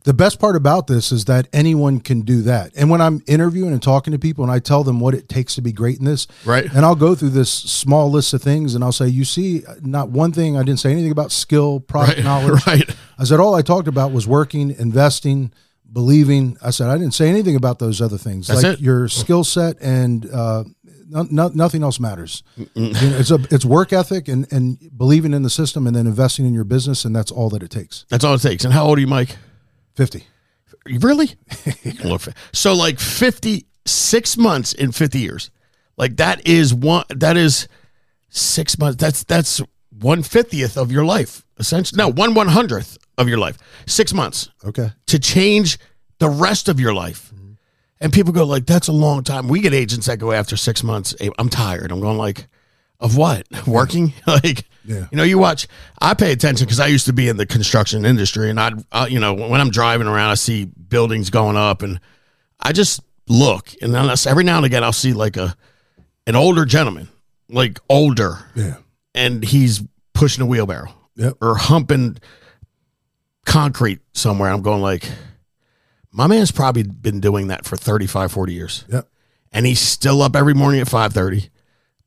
The 0.04 0.14
best 0.14 0.40
part 0.40 0.56
about 0.56 0.88
this 0.88 1.12
is 1.12 1.26
that 1.26 1.48
anyone 1.52 2.00
can 2.00 2.22
do 2.22 2.42
that. 2.44 2.72
And 2.76 2.90
when 2.90 3.02
I'm 3.02 3.22
interviewing 3.28 3.74
and 3.74 3.82
talking 3.84 4.12
to 4.14 4.20
people, 4.20 4.44
and 4.44 4.52
I 4.52 4.60
tell 4.60 4.84
them 4.84 5.00
what 5.00 5.14
it 5.14 5.28
takes 5.28 5.56
to 5.56 5.62
be 5.62 5.72
great 5.72 6.00
in 6.00 6.06
this, 6.06 6.28
Right. 6.46 6.66
And 6.74 6.86
I'll 6.86 6.96
go 6.96 7.14
through 7.16 7.30
this 7.32 7.52
small 7.52 8.10
list 8.10 8.34
of 8.34 8.42
things, 8.42 8.74
and 8.76 8.84
I'll 8.84 8.92
say, 8.92 9.08
"You 9.08 9.26
see, 9.26 9.64
not 9.82 10.10
one 10.10 10.32
thing. 10.32 10.56
I 10.58 10.64
didn't 10.64 10.80
say 10.80 10.92
anything 10.92 11.12
about 11.12 11.32
skill, 11.32 11.80
product 11.80 12.18
Right. 12.18 12.24
knowledge. 12.26 12.66
Right. 12.68 12.90
I 13.20 13.24
said 13.26 13.40
all 13.40 13.56
I 13.56 13.62
talked 13.62 13.88
about 13.88 14.12
was 14.12 14.28
working, 14.28 14.72
investing, 14.78 15.52
believing. 15.92 16.58
I 16.64 16.70
said 16.72 16.88
I 16.90 16.98
didn't 16.98 17.14
say 17.14 17.30
anything 17.30 17.56
about 17.56 17.80
those 17.80 18.02
other 18.02 18.18
things, 18.18 18.48
That's 18.48 18.64
like 18.64 18.74
it. 18.74 18.80
your 18.82 19.08
skill 19.10 19.44
set 19.44 19.78
and 19.82 20.30
uh, 20.32 20.64
no, 21.10 21.26
no, 21.32 21.48
nothing 21.54 21.84
else 21.84 22.00
matters. 22.02 22.44
You 22.58 22.66
know, 22.76 22.92
it's 22.94 23.32
a 23.32 23.40
it's 23.50 23.64
work 23.66 23.94
ethic 23.94 24.28
and 24.28 24.46
and 24.52 24.78
believing 24.98 25.34
in 25.34 25.42
the 25.44 25.50
system, 25.50 25.88
and 25.88 25.96
then 25.96 26.06
investing 26.06 26.46
in 26.46 26.54
your 26.54 26.66
business, 26.66 27.06
and 27.06 27.16
that's 27.16 27.32
all 27.32 27.50
that 27.52 27.64
it 27.64 27.70
takes. 27.72 28.06
That's 28.10 28.26
all 28.26 28.34
it 28.36 28.42
takes. 28.42 28.66
And 28.66 28.74
how 28.74 28.86
old 28.86 28.98
are 28.98 29.02
you, 29.02 29.08
Mike? 29.08 29.38
Fifty. 29.98 30.24
Really? 30.86 31.32
So 32.54 32.74
like 32.74 33.00
56 33.00 34.38
months 34.38 34.74
in 34.74 34.92
50 34.92 35.20
years. 35.20 35.52
Like 35.98 36.18
that 36.18 36.48
is 36.48 36.74
one 36.74 37.04
that 37.10 37.36
is 37.38 37.68
six 38.30 38.78
months. 38.78 38.98
That's 39.02 39.24
that's 39.24 39.62
one 40.00 40.22
fiftieth 40.24 40.78
of 40.78 40.92
your 40.92 41.04
life. 41.04 41.44
Essentially. 41.58 41.98
No, 41.98 42.10
one 42.12 42.36
one 42.36 42.48
hundredth 42.50 42.98
of 43.18 43.28
your 43.28 43.40
life. 43.40 43.58
Six 43.88 44.14
months 44.14 44.50
Okay. 44.64 44.92
to 45.08 45.18
change 45.20 45.80
the 46.20 46.30
rest 46.30 46.70
of 46.70 46.80
your 46.80 46.94
life. 46.94 47.32
Mm-hmm. 47.34 47.54
And 48.00 48.14
people 48.14 48.32
go 48.32 48.44
like, 48.46 48.68
that's 48.68 48.88
a 48.88 48.92
long 48.94 49.24
time. 49.24 49.48
We 49.48 49.60
get 49.60 49.74
agents 49.74 50.06
that 50.06 50.20
go 50.20 50.32
after 50.32 50.56
six 50.56 50.84
months. 50.84 51.16
I'm 51.40 51.50
tired. 51.50 51.92
I'm 51.92 52.00
going 52.00 52.18
like, 52.18 52.48
of 53.00 53.16
what? 53.18 53.48
Working? 53.68 54.14
like, 54.28 54.66
Yeah. 54.86 55.08
you 55.12 55.18
know, 55.18 55.24
you 55.24 55.38
watch. 55.38 55.68
I 56.02 56.14
pay 56.14 56.32
attention 56.32 56.66
because 56.66 56.80
I 56.80 56.88
used 56.88 57.06
to 57.06 57.14
be 57.14 57.28
in 57.30 57.38
the 57.38 57.46
construction 57.46 58.06
industry, 58.06 58.50
and 58.50 58.60
I'd, 58.60 58.74
I, 58.92 59.08
you 59.08 59.20
know, 59.20 59.34
when 59.34 59.60
I'm 59.62 59.70
driving 59.70 60.08
around, 60.08 60.30
I 60.32 60.36
see 60.36 60.66
buildings 60.66 61.30
going 61.30 61.58
up, 61.58 61.82
and 61.82 62.00
I 62.60 62.72
just 62.74 63.02
look, 63.28 63.74
and 63.82 63.94
then 63.94 64.10
every 64.28 64.44
now 64.44 64.58
and 64.58 64.66
again, 64.66 64.84
I'll 64.84 64.94
see 64.94 65.14
like 65.14 65.38
a 65.38 65.56
an 66.26 66.36
older 66.36 66.66
gentleman, 66.66 67.08
like 67.50 67.80
older, 67.90 68.40
Yeah. 68.56 68.76
and 69.16 69.44
he's 69.44 69.84
pushing 70.14 70.42
a 70.42 70.46
wheelbarrow 70.46 70.94
Yep. 71.16 71.34
or 71.42 71.56
humping 71.56 72.18
concrete 73.46 74.00
somewhere. 74.14 74.50
I'm 74.52 74.62
going 74.62 74.82
like, 74.82 75.10
my 76.12 76.28
man's 76.28 76.52
probably 76.52 76.84
been 76.84 77.20
doing 77.20 77.48
that 77.48 77.66
for 77.66 77.78
35, 77.78 78.32
40 78.32 78.54
years. 78.54 78.86
Yep. 78.90 79.08
And 79.52 79.66
he's 79.66 79.80
still 79.80 80.22
up 80.22 80.36
every 80.36 80.54
morning 80.54 80.82
at 80.82 80.88
5.30, 80.88 81.50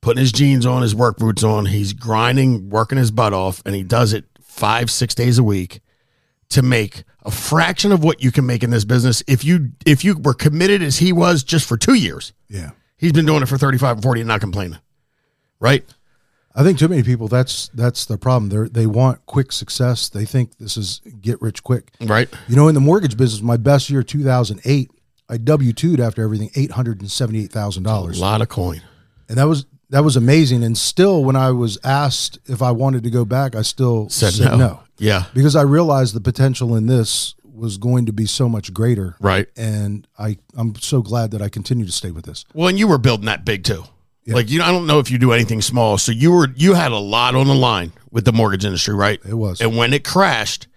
putting 0.01 0.21
his 0.21 0.33
jeans 0.33 0.67
on, 0.67 0.83
his 0.83 0.95
work 0.95 1.17
boots 1.17 1.43
on. 1.45 1.67
He's 1.67 1.93
grinding, 1.93 2.71
working 2.71 2.99
his 2.99 3.11
butt 3.11 3.33
off, 3.33 3.63
and 3.65 3.75
he 3.75 3.83
does 3.83 4.13
it 4.13 4.25
five, 4.43 4.91
six 4.91 5.15
days 5.15 5.39
a 5.39 5.43
week 5.45 5.81
to 6.51 6.63
make 6.63 7.05
a 7.23 7.31
fraction 7.31 7.93
of 7.93 8.03
what 8.03 8.23
you 8.23 8.33
can 8.33 8.47
make 8.47 8.63
in 8.63 8.71
this 8.71 8.85
business 8.85 9.23
if 9.29 9.45
you 9.45 9.71
if 9.87 10.05
you 10.05 10.17
were 10.19 10.35
committed 10.35 10.83
as 10.83 10.99
he 10.99 11.13
was 11.13 11.45
just 11.45 11.67
for 11.69 11.77
two 11.77 11.95
years. 11.95 12.33
Yeah. 12.49 12.71
He's 12.97 13.13
been 13.13 13.27
doing 13.27 13.43
it 13.43 13.47
for 13.47 13.57
35 13.57 13.97
and 13.97 14.03
40 14.03 14.21
and 14.23 14.29
not 14.29 14.41
complaining. 14.41 14.79
Right? 15.59 15.85
I 16.55 16.65
think 16.65 16.79
too 16.79 16.89
many 16.89 17.03
people. 17.03 17.29
That's 17.29 17.69
that's 17.69 18.07
the 18.07 18.19
problem. 18.19 18.49
They 18.49 18.81
they 18.81 18.87
want 18.87 19.25
quick 19.27 19.53
success. 19.53 20.09
They 20.09 20.25
think 20.25 20.57
this 20.59 20.77
is 20.77 21.01
get 21.21 21.41
rich 21.41 21.63
quick. 21.63 21.93
Right. 22.01 22.29
You 22.49 22.57
know, 22.57 22.67
in 22.67 22.75
the 22.75 22.81
mortgage 22.81 23.17
business, 23.17 23.41
my 23.41 23.57
best 23.57 23.89
year, 23.89 24.03
two 24.03 24.25
thousand 24.25 24.61
eight, 24.65 24.91
I 25.29 25.37
W 25.37 25.73
two'd 25.73 26.01
after 26.01 26.23
everything 26.25 26.49
$878,000. 26.51 28.17
A 28.17 28.21
lot 28.21 28.43
of 28.43 28.49
coin. 28.49 28.83
and 29.29 29.39
that 29.39 29.45
was 29.45 29.65
that 29.91 30.03
was 30.05 30.17
amazing. 30.17 30.65
And 30.65 30.77
still, 30.79 31.23
when 31.25 31.37
I 31.37 31.51
was 31.51 31.79
asked 31.85 32.39
if 32.47 32.63
I 32.63 32.71
wanted 32.71 33.03
to 33.05 33.11
go 33.11 33.25
back, 33.25 33.55
I 33.55 33.63
still 33.63 34.09
Said, 34.09 34.33
said, 34.33 34.51
no. 34.53 34.57
no. 34.57 34.81
Yeah. 34.99 35.25
because 35.35 35.57
I 35.57 35.63
realized 35.63 36.15
the 36.15 36.21
potential 36.21 36.77
in 36.77 36.87
this 36.87 37.35
was 37.45 37.77
going 37.79 38.07
to 38.07 38.13
be 38.13 38.25
so 38.27 38.49
much 38.49 38.73
greater. 38.73 39.17
Right. 39.21 39.47
And 39.57 40.07
I 40.19 40.39
I'm 40.57 40.75
so 40.77 41.03
glad 41.03 41.31
that 41.33 41.43
I 41.43 41.49
continue 41.49 41.85
to 41.87 41.93
stay 41.93 42.11
with 42.11 42.25
this. 42.25 42.45
Well, 42.55 42.69
and 42.69 42.79
you 42.79 42.89
were 42.89 42.99
building 42.99 43.27
that 43.27 43.45
big 43.45 43.65
too. 43.65 43.85
Yeah. 44.25 44.35
Like 44.35 44.51
you, 44.51 44.63
I 44.63 44.71
don't 44.71 44.87
know 44.87 44.99
if 44.99 45.11
you 45.11 45.19
do 45.19 45.33
anything 45.33 45.61
small. 45.63 45.99
So 45.99 46.13
you 46.13 46.31
were, 46.33 46.49
you 46.55 46.75
had 46.75 46.93
a 46.93 46.99
lot 46.99 47.35
on 47.35 47.47
the 47.47 47.55
line 47.55 47.93
with 48.11 48.25
the 48.25 48.33
mortgage 48.33 48.65
industry, 48.65 48.95
right? 48.95 49.19
It 49.27 49.35
was. 49.35 49.61
And 49.61 49.77
when 49.77 49.93
it 49.93 50.05
crashed, 50.05 50.69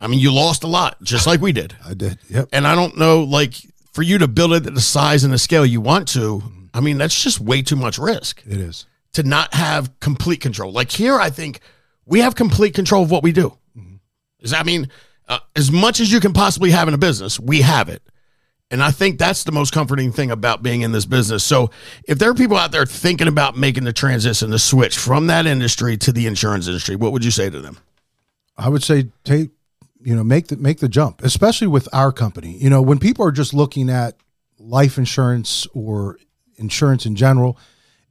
I 0.00 0.06
mean, 0.08 0.18
you 0.20 0.32
lost 0.32 0.64
a 0.64 0.66
lot, 0.66 1.00
just 1.02 1.26
like 1.26 1.40
we 1.40 1.52
did. 1.52 1.74
I 1.86 1.94
did. 1.94 2.18
Yep. 2.28 2.48
And 2.52 2.66
I 2.66 2.74
don't 2.74 2.96
know, 2.98 3.22
like 3.22 3.54
for 3.92 4.02
you 4.02 4.18
to 4.18 4.28
build 4.28 4.52
it 4.52 4.66
at 4.66 4.74
the 4.74 4.80
size 4.80 5.24
and 5.24 5.32
the 5.32 5.38
scale 5.38 5.64
you 5.64 5.80
want 5.80 6.08
to, 6.08 6.42
I 6.72 6.80
mean, 6.80 6.98
that's 6.98 7.20
just 7.22 7.40
way 7.40 7.62
too 7.62 7.76
much 7.76 7.98
risk 7.98 8.42
It 8.46 8.58
is. 8.58 8.86
to 9.14 9.22
not 9.22 9.54
have 9.54 9.98
complete 10.00 10.40
control. 10.40 10.72
Like 10.72 10.90
here, 10.90 11.18
I 11.18 11.30
think 11.30 11.60
we 12.06 12.20
have 12.20 12.34
complete 12.34 12.74
control 12.74 13.02
of 13.02 13.10
what 13.10 13.22
we 13.22 13.32
do. 13.32 13.56
Is 14.40 14.52
I 14.52 14.62
mean, 14.62 14.88
uh, 15.28 15.38
as 15.54 15.70
much 15.70 16.00
as 16.00 16.10
you 16.10 16.20
can 16.20 16.32
possibly 16.32 16.70
have 16.70 16.88
in 16.88 16.94
a 16.94 16.98
business, 16.98 17.38
we 17.38 17.60
have 17.60 17.88
it. 17.88 18.02
And 18.72 18.82
I 18.82 18.92
think 18.92 19.18
that's 19.18 19.42
the 19.44 19.52
most 19.52 19.72
comforting 19.72 20.12
thing 20.12 20.30
about 20.30 20.62
being 20.62 20.82
in 20.82 20.92
this 20.92 21.04
business. 21.04 21.42
So, 21.42 21.70
if 22.04 22.18
there 22.18 22.30
are 22.30 22.34
people 22.34 22.56
out 22.56 22.70
there 22.70 22.86
thinking 22.86 23.26
about 23.26 23.56
making 23.56 23.82
the 23.84 23.92
transition, 23.92 24.50
the 24.50 24.60
switch 24.60 24.96
from 24.96 25.26
that 25.26 25.44
industry 25.44 25.96
to 25.98 26.12
the 26.12 26.26
insurance 26.28 26.68
industry, 26.68 26.94
what 26.94 27.10
would 27.12 27.24
you 27.24 27.32
say 27.32 27.50
to 27.50 27.60
them? 27.60 27.78
I 28.56 28.68
would 28.68 28.84
say 28.84 29.08
take, 29.24 29.50
you 30.02 30.14
know, 30.14 30.22
make 30.22 30.48
the 30.48 30.56
make 30.56 30.78
the 30.78 30.88
jump, 30.88 31.22
especially 31.24 31.66
with 31.66 31.88
our 31.92 32.12
company. 32.12 32.56
You 32.58 32.70
know, 32.70 32.80
when 32.80 32.98
people 33.00 33.24
are 33.26 33.32
just 33.32 33.52
looking 33.52 33.90
at 33.90 34.14
life 34.58 34.98
insurance 34.98 35.66
or 35.74 36.18
insurance 36.60 37.06
in 37.06 37.16
general, 37.16 37.58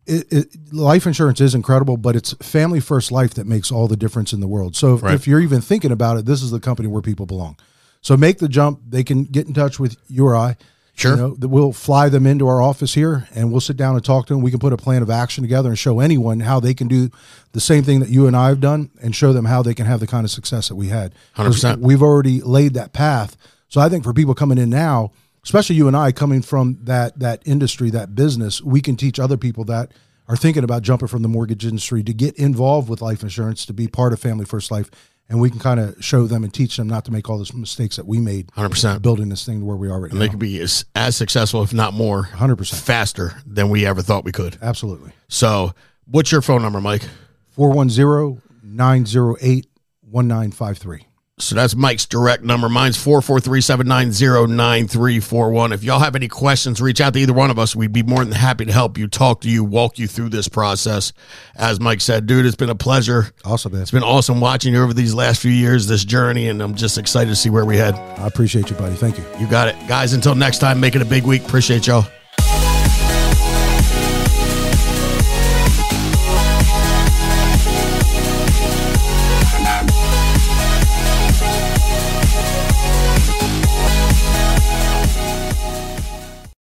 it, 0.05 0.33
it, 0.33 0.73
life 0.73 1.05
insurance 1.05 1.39
is 1.39 1.53
incredible, 1.53 1.95
but 1.95 2.15
it's 2.15 2.33
family 2.33 2.79
first 2.79 3.11
life 3.11 3.35
that 3.35 3.45
makes 3.45 3.71
all 3.71 3.87
the 3.87 3.95
difference 3.95 4.33
in 4.33 4.39
the 4.39 4.47
world. 4.47 4.75
So 4.75 4.95
if, 4.95 5.03
right. 5.03 5.13
if 5.13 5.27
you're 5.27 5.39
even 5.39 5.61
thinking 5.61 5.91
about 5.91 6.17
it, 6.17 6.25
this 6.25 6.41
is 6.41 6.51
the 6.51 6.59
company 6.59 6.87
where 6.87 7.01
people 7.01 7.25
belong. 7.25 7.57
So 8.01 8.17
make 8.17 8.39
the 8.39 8.47
jump. 8.47 8.79
They 8.87 9.03
can 9.03 9.23
get 9.23 9.47
in 9.47 9.53
touch 9.53 9.79
with 9.79 9.97
you 10.07 10.25
or 10.25 10.35
I. 10.35 10.57
Sure. 10.95 11.11
You 11.11 11.17
know, 11.17 11.35
we'll 11.47 11.71
fly 11.71 12.09
them 12.09 12.25
into 12.27 12.47
our 12.47 12.61
office 12.61 12.93
here 12.93 13.27
and 13.33 13.51
we'll 13.51 13.61
sit 13.61 13.77
down 13.77 13.95
and 13.95 14.03
talk 14.03 14.27
to 14.27 14.33
them. 14.33 14.41
We 14.41 14.51
can 14.51 14.59
put 14.59 14.73
a 14.73 14.77
plan 14.77 15.01
of 15.01 15.09
action 15.09 15.43
together 15.43 15.69
and 15.69 15.79
show 15.79 16.01
anyone 16.01 16.41
how 16.41 16.59
they 16.59 16.73
can 16.73 16.89
do 16.89 17.09
the 17.53 17.61
same 17.61 17.83
thing 17.83 18.01
that 18.01 18.09
you 18.09 18.27
and 18.27 18.35
I 18.35 18.49
have 18.49 18.59
done 18.59 18.89
and 19.01 19.15
show 19.15 19.31
them 19.31 19.45
how 19.45 19.61
they 19.61 19.73
can 19.73 19.85
have 19.85 20.01
the 20.01 20.07
kind 20.07 20.25
of 20.25 20.31
success 20.31 20.67
that 20.67 20.75
we 20.75 20.87
had. 20.87 21.15
100%. 21.37 21.79
We've 21.79 22.01
already 22.01 22.41
laid 22.41 22.73
that 22.73 22.91
path. 22.91 23.37
So 23.69 23.79
I 23.79 23.87
think 23.87 24.03
for 24.03 24.13
people 24.13 24.35
coming 24.35 24.57
in 24.57 24.69
now, 24.69 25.11
especially 25.43 25.75
you 25.75 25.87
and 25.87 25.95
I 25.97 26.11
coming 26.11 26.41
from 26.41 26.79
that 26.83 27.19
that 27.19 27.41
industry, 27.45 27.89
that 27.91 28.15
business, 28.15 28.61
we 28.61 28.81
can 28.81 28.95
teach 28.95 29.19
other 29.19 29.37
people 29.37 29.63
that 29.65 29.93
are 30.27 30.35
thinking 30.35 30.63
about 30.63 30.83
jumping 30.83 31.07
from 31.07 31.21
the 31.23 31.27
mortgage 31.27 31.65
industry 31.65 32.03
to 32.03 32.13
get 32.13 32.35
involved 32.35 32.87
with 32.89 33.01
life 33.01 33.23
insurance, 33.23 33.65
to 33.65 33.73
be 33.73 33.87
part 33.87 34.13
of 34.13 34.19
Family 34.19 34.45
First 34.45 34.69
Life, 34.69 34.91
and 35.27 35.41
we 35.41 35.49
can 35.49 35.59
kind 35.59 35.79
of 35.79 35.95
show 36.03 36.27
them 36.27 36.43
and 36.43 36.53
teach 36.53 36.77
them 36.77 36.87
not 36.87 37.03
to 37.05 37.11
make 37.11 37.29
all 37.29 37.37
those 37.37 37.53
mistakes 37.53 37.95
that 37.95 38.05
we 38.05 38.19
made. 38.19 38.49
Hundred 38.53 38.69
percent 38.69 39.01
building 39.01 39.29
this 39.29 39.45
thing 39.45 39.59
to 39.59 39.65
where 39.65 39.75
we 39.75 39.87
are 39.89 39.99
right 39.99 40.11
now. 40.11 40.13
and 40.13 40.19
now. 40.19 40.25
They 40.25 40.29
could 40.29 40.39
be 40.39 40.59
as, 40.59 40.85
as 40.95 41.15
successful, 41.15 41.63
if 41.63 41.73
not 41.73 41.93
more, 41.93 42.23
hundred 42.23 42.57
percent 42.57 42.81
faster 42.83 43.33
than 43.45 43.69
we 43.69 43.85
ever 43.85 44.01
thought 44.01 44.23
we 44.23 44.31
could. 44.31 44.57
Absolutely. 44.61 45.11
So, 45.27 45.73
what's 46.05 46.31
your 46.31 46.41
phone 46.41 46.61
number, 46.61 46.79
Mike? 46.81 47.03
410 47.51 48.41
908 48.63 49.67
1953. 50.01 51.05
So 51.41 51.55
that's 51.55 51.73
Mike's 51.73 52.05
direct 52.05 52.43
number. 52.43 52.67
Mine's 52.67 52.97
443-790-9341. 52.97 55.73
If 55.73 55.83
y'all 55.83 55.99
have 55.99 56.15
any 56.15 56.27
questions, 56.27 56.81
reach 56.81 56.99
out 56.99 57.13
to 57.13 57.19
either 57.19 57.31
one 57.31 57.49
of 57.49 57.57
us. 57.57 57.73
We'd 57.75 57.93
be 57.93 58.03
more 58.03 58.25
than 58.25 58.33
happy 58.33 58.65
to 58.65 58.73
help 58.73 58.97
you, 58.97 59.07
talk 59.07 59.39
to 59.41 59.49
you, 59.49 59.63
walk 59.63 59.97
you 59.97 60.07
through 60.07 60.29
this 60.29 60.49
process. 60.49 61.13
As 61.55 61.79
Mike 61.79 62.01
said, 62.01 62.27
dude, 62.27 62.45
it's 62.45 62.57
been 62.57 62.69
a 62.69 62.75
pleasure. 62.75 63.31
Awesome, 63.45 63.71
man. 63.71 63.81
It's 63.81 63.91
been 63.91 64.03
awesome 64.03 64.41
watching 64.41 64.73
you 64.73 64.83
over 64.83 64.93
these 64.93 65.13
last 65.13 65.41
few 65.41 65.51
years, 65.51 65.87
this 65.87 66.03
journey, 66.03 66.49
and 66.49 66.61
I'm 66.61 66.75
just 66.75 66.97
excited 66.97 67.29
to 67.29 67.37
see 67.37 67.49
where 67.49 67.63
we 67.63 67.77
head. 67.77 67.95
I 67.95 68.27
appreciate 68.27 68.69
you, 68.69 68.75
buddy. 68.75 68.95
Thank 68.95 69.17
you. 69.17 69.23
You 69.39 69.47
got 69.47 69.69
it. 69.69 69.77
Guys, 69.87 70.11
until 70.13 70.35
next 70.35 70.57
time, 70.59 70.81
make 70.81 70.95
it 70.95 71.01
a 71.01 71.05
big 71.05 71.23
week. 71.23 71.45
Appreciate 71.45 71.87
y'all. 71.87 72.05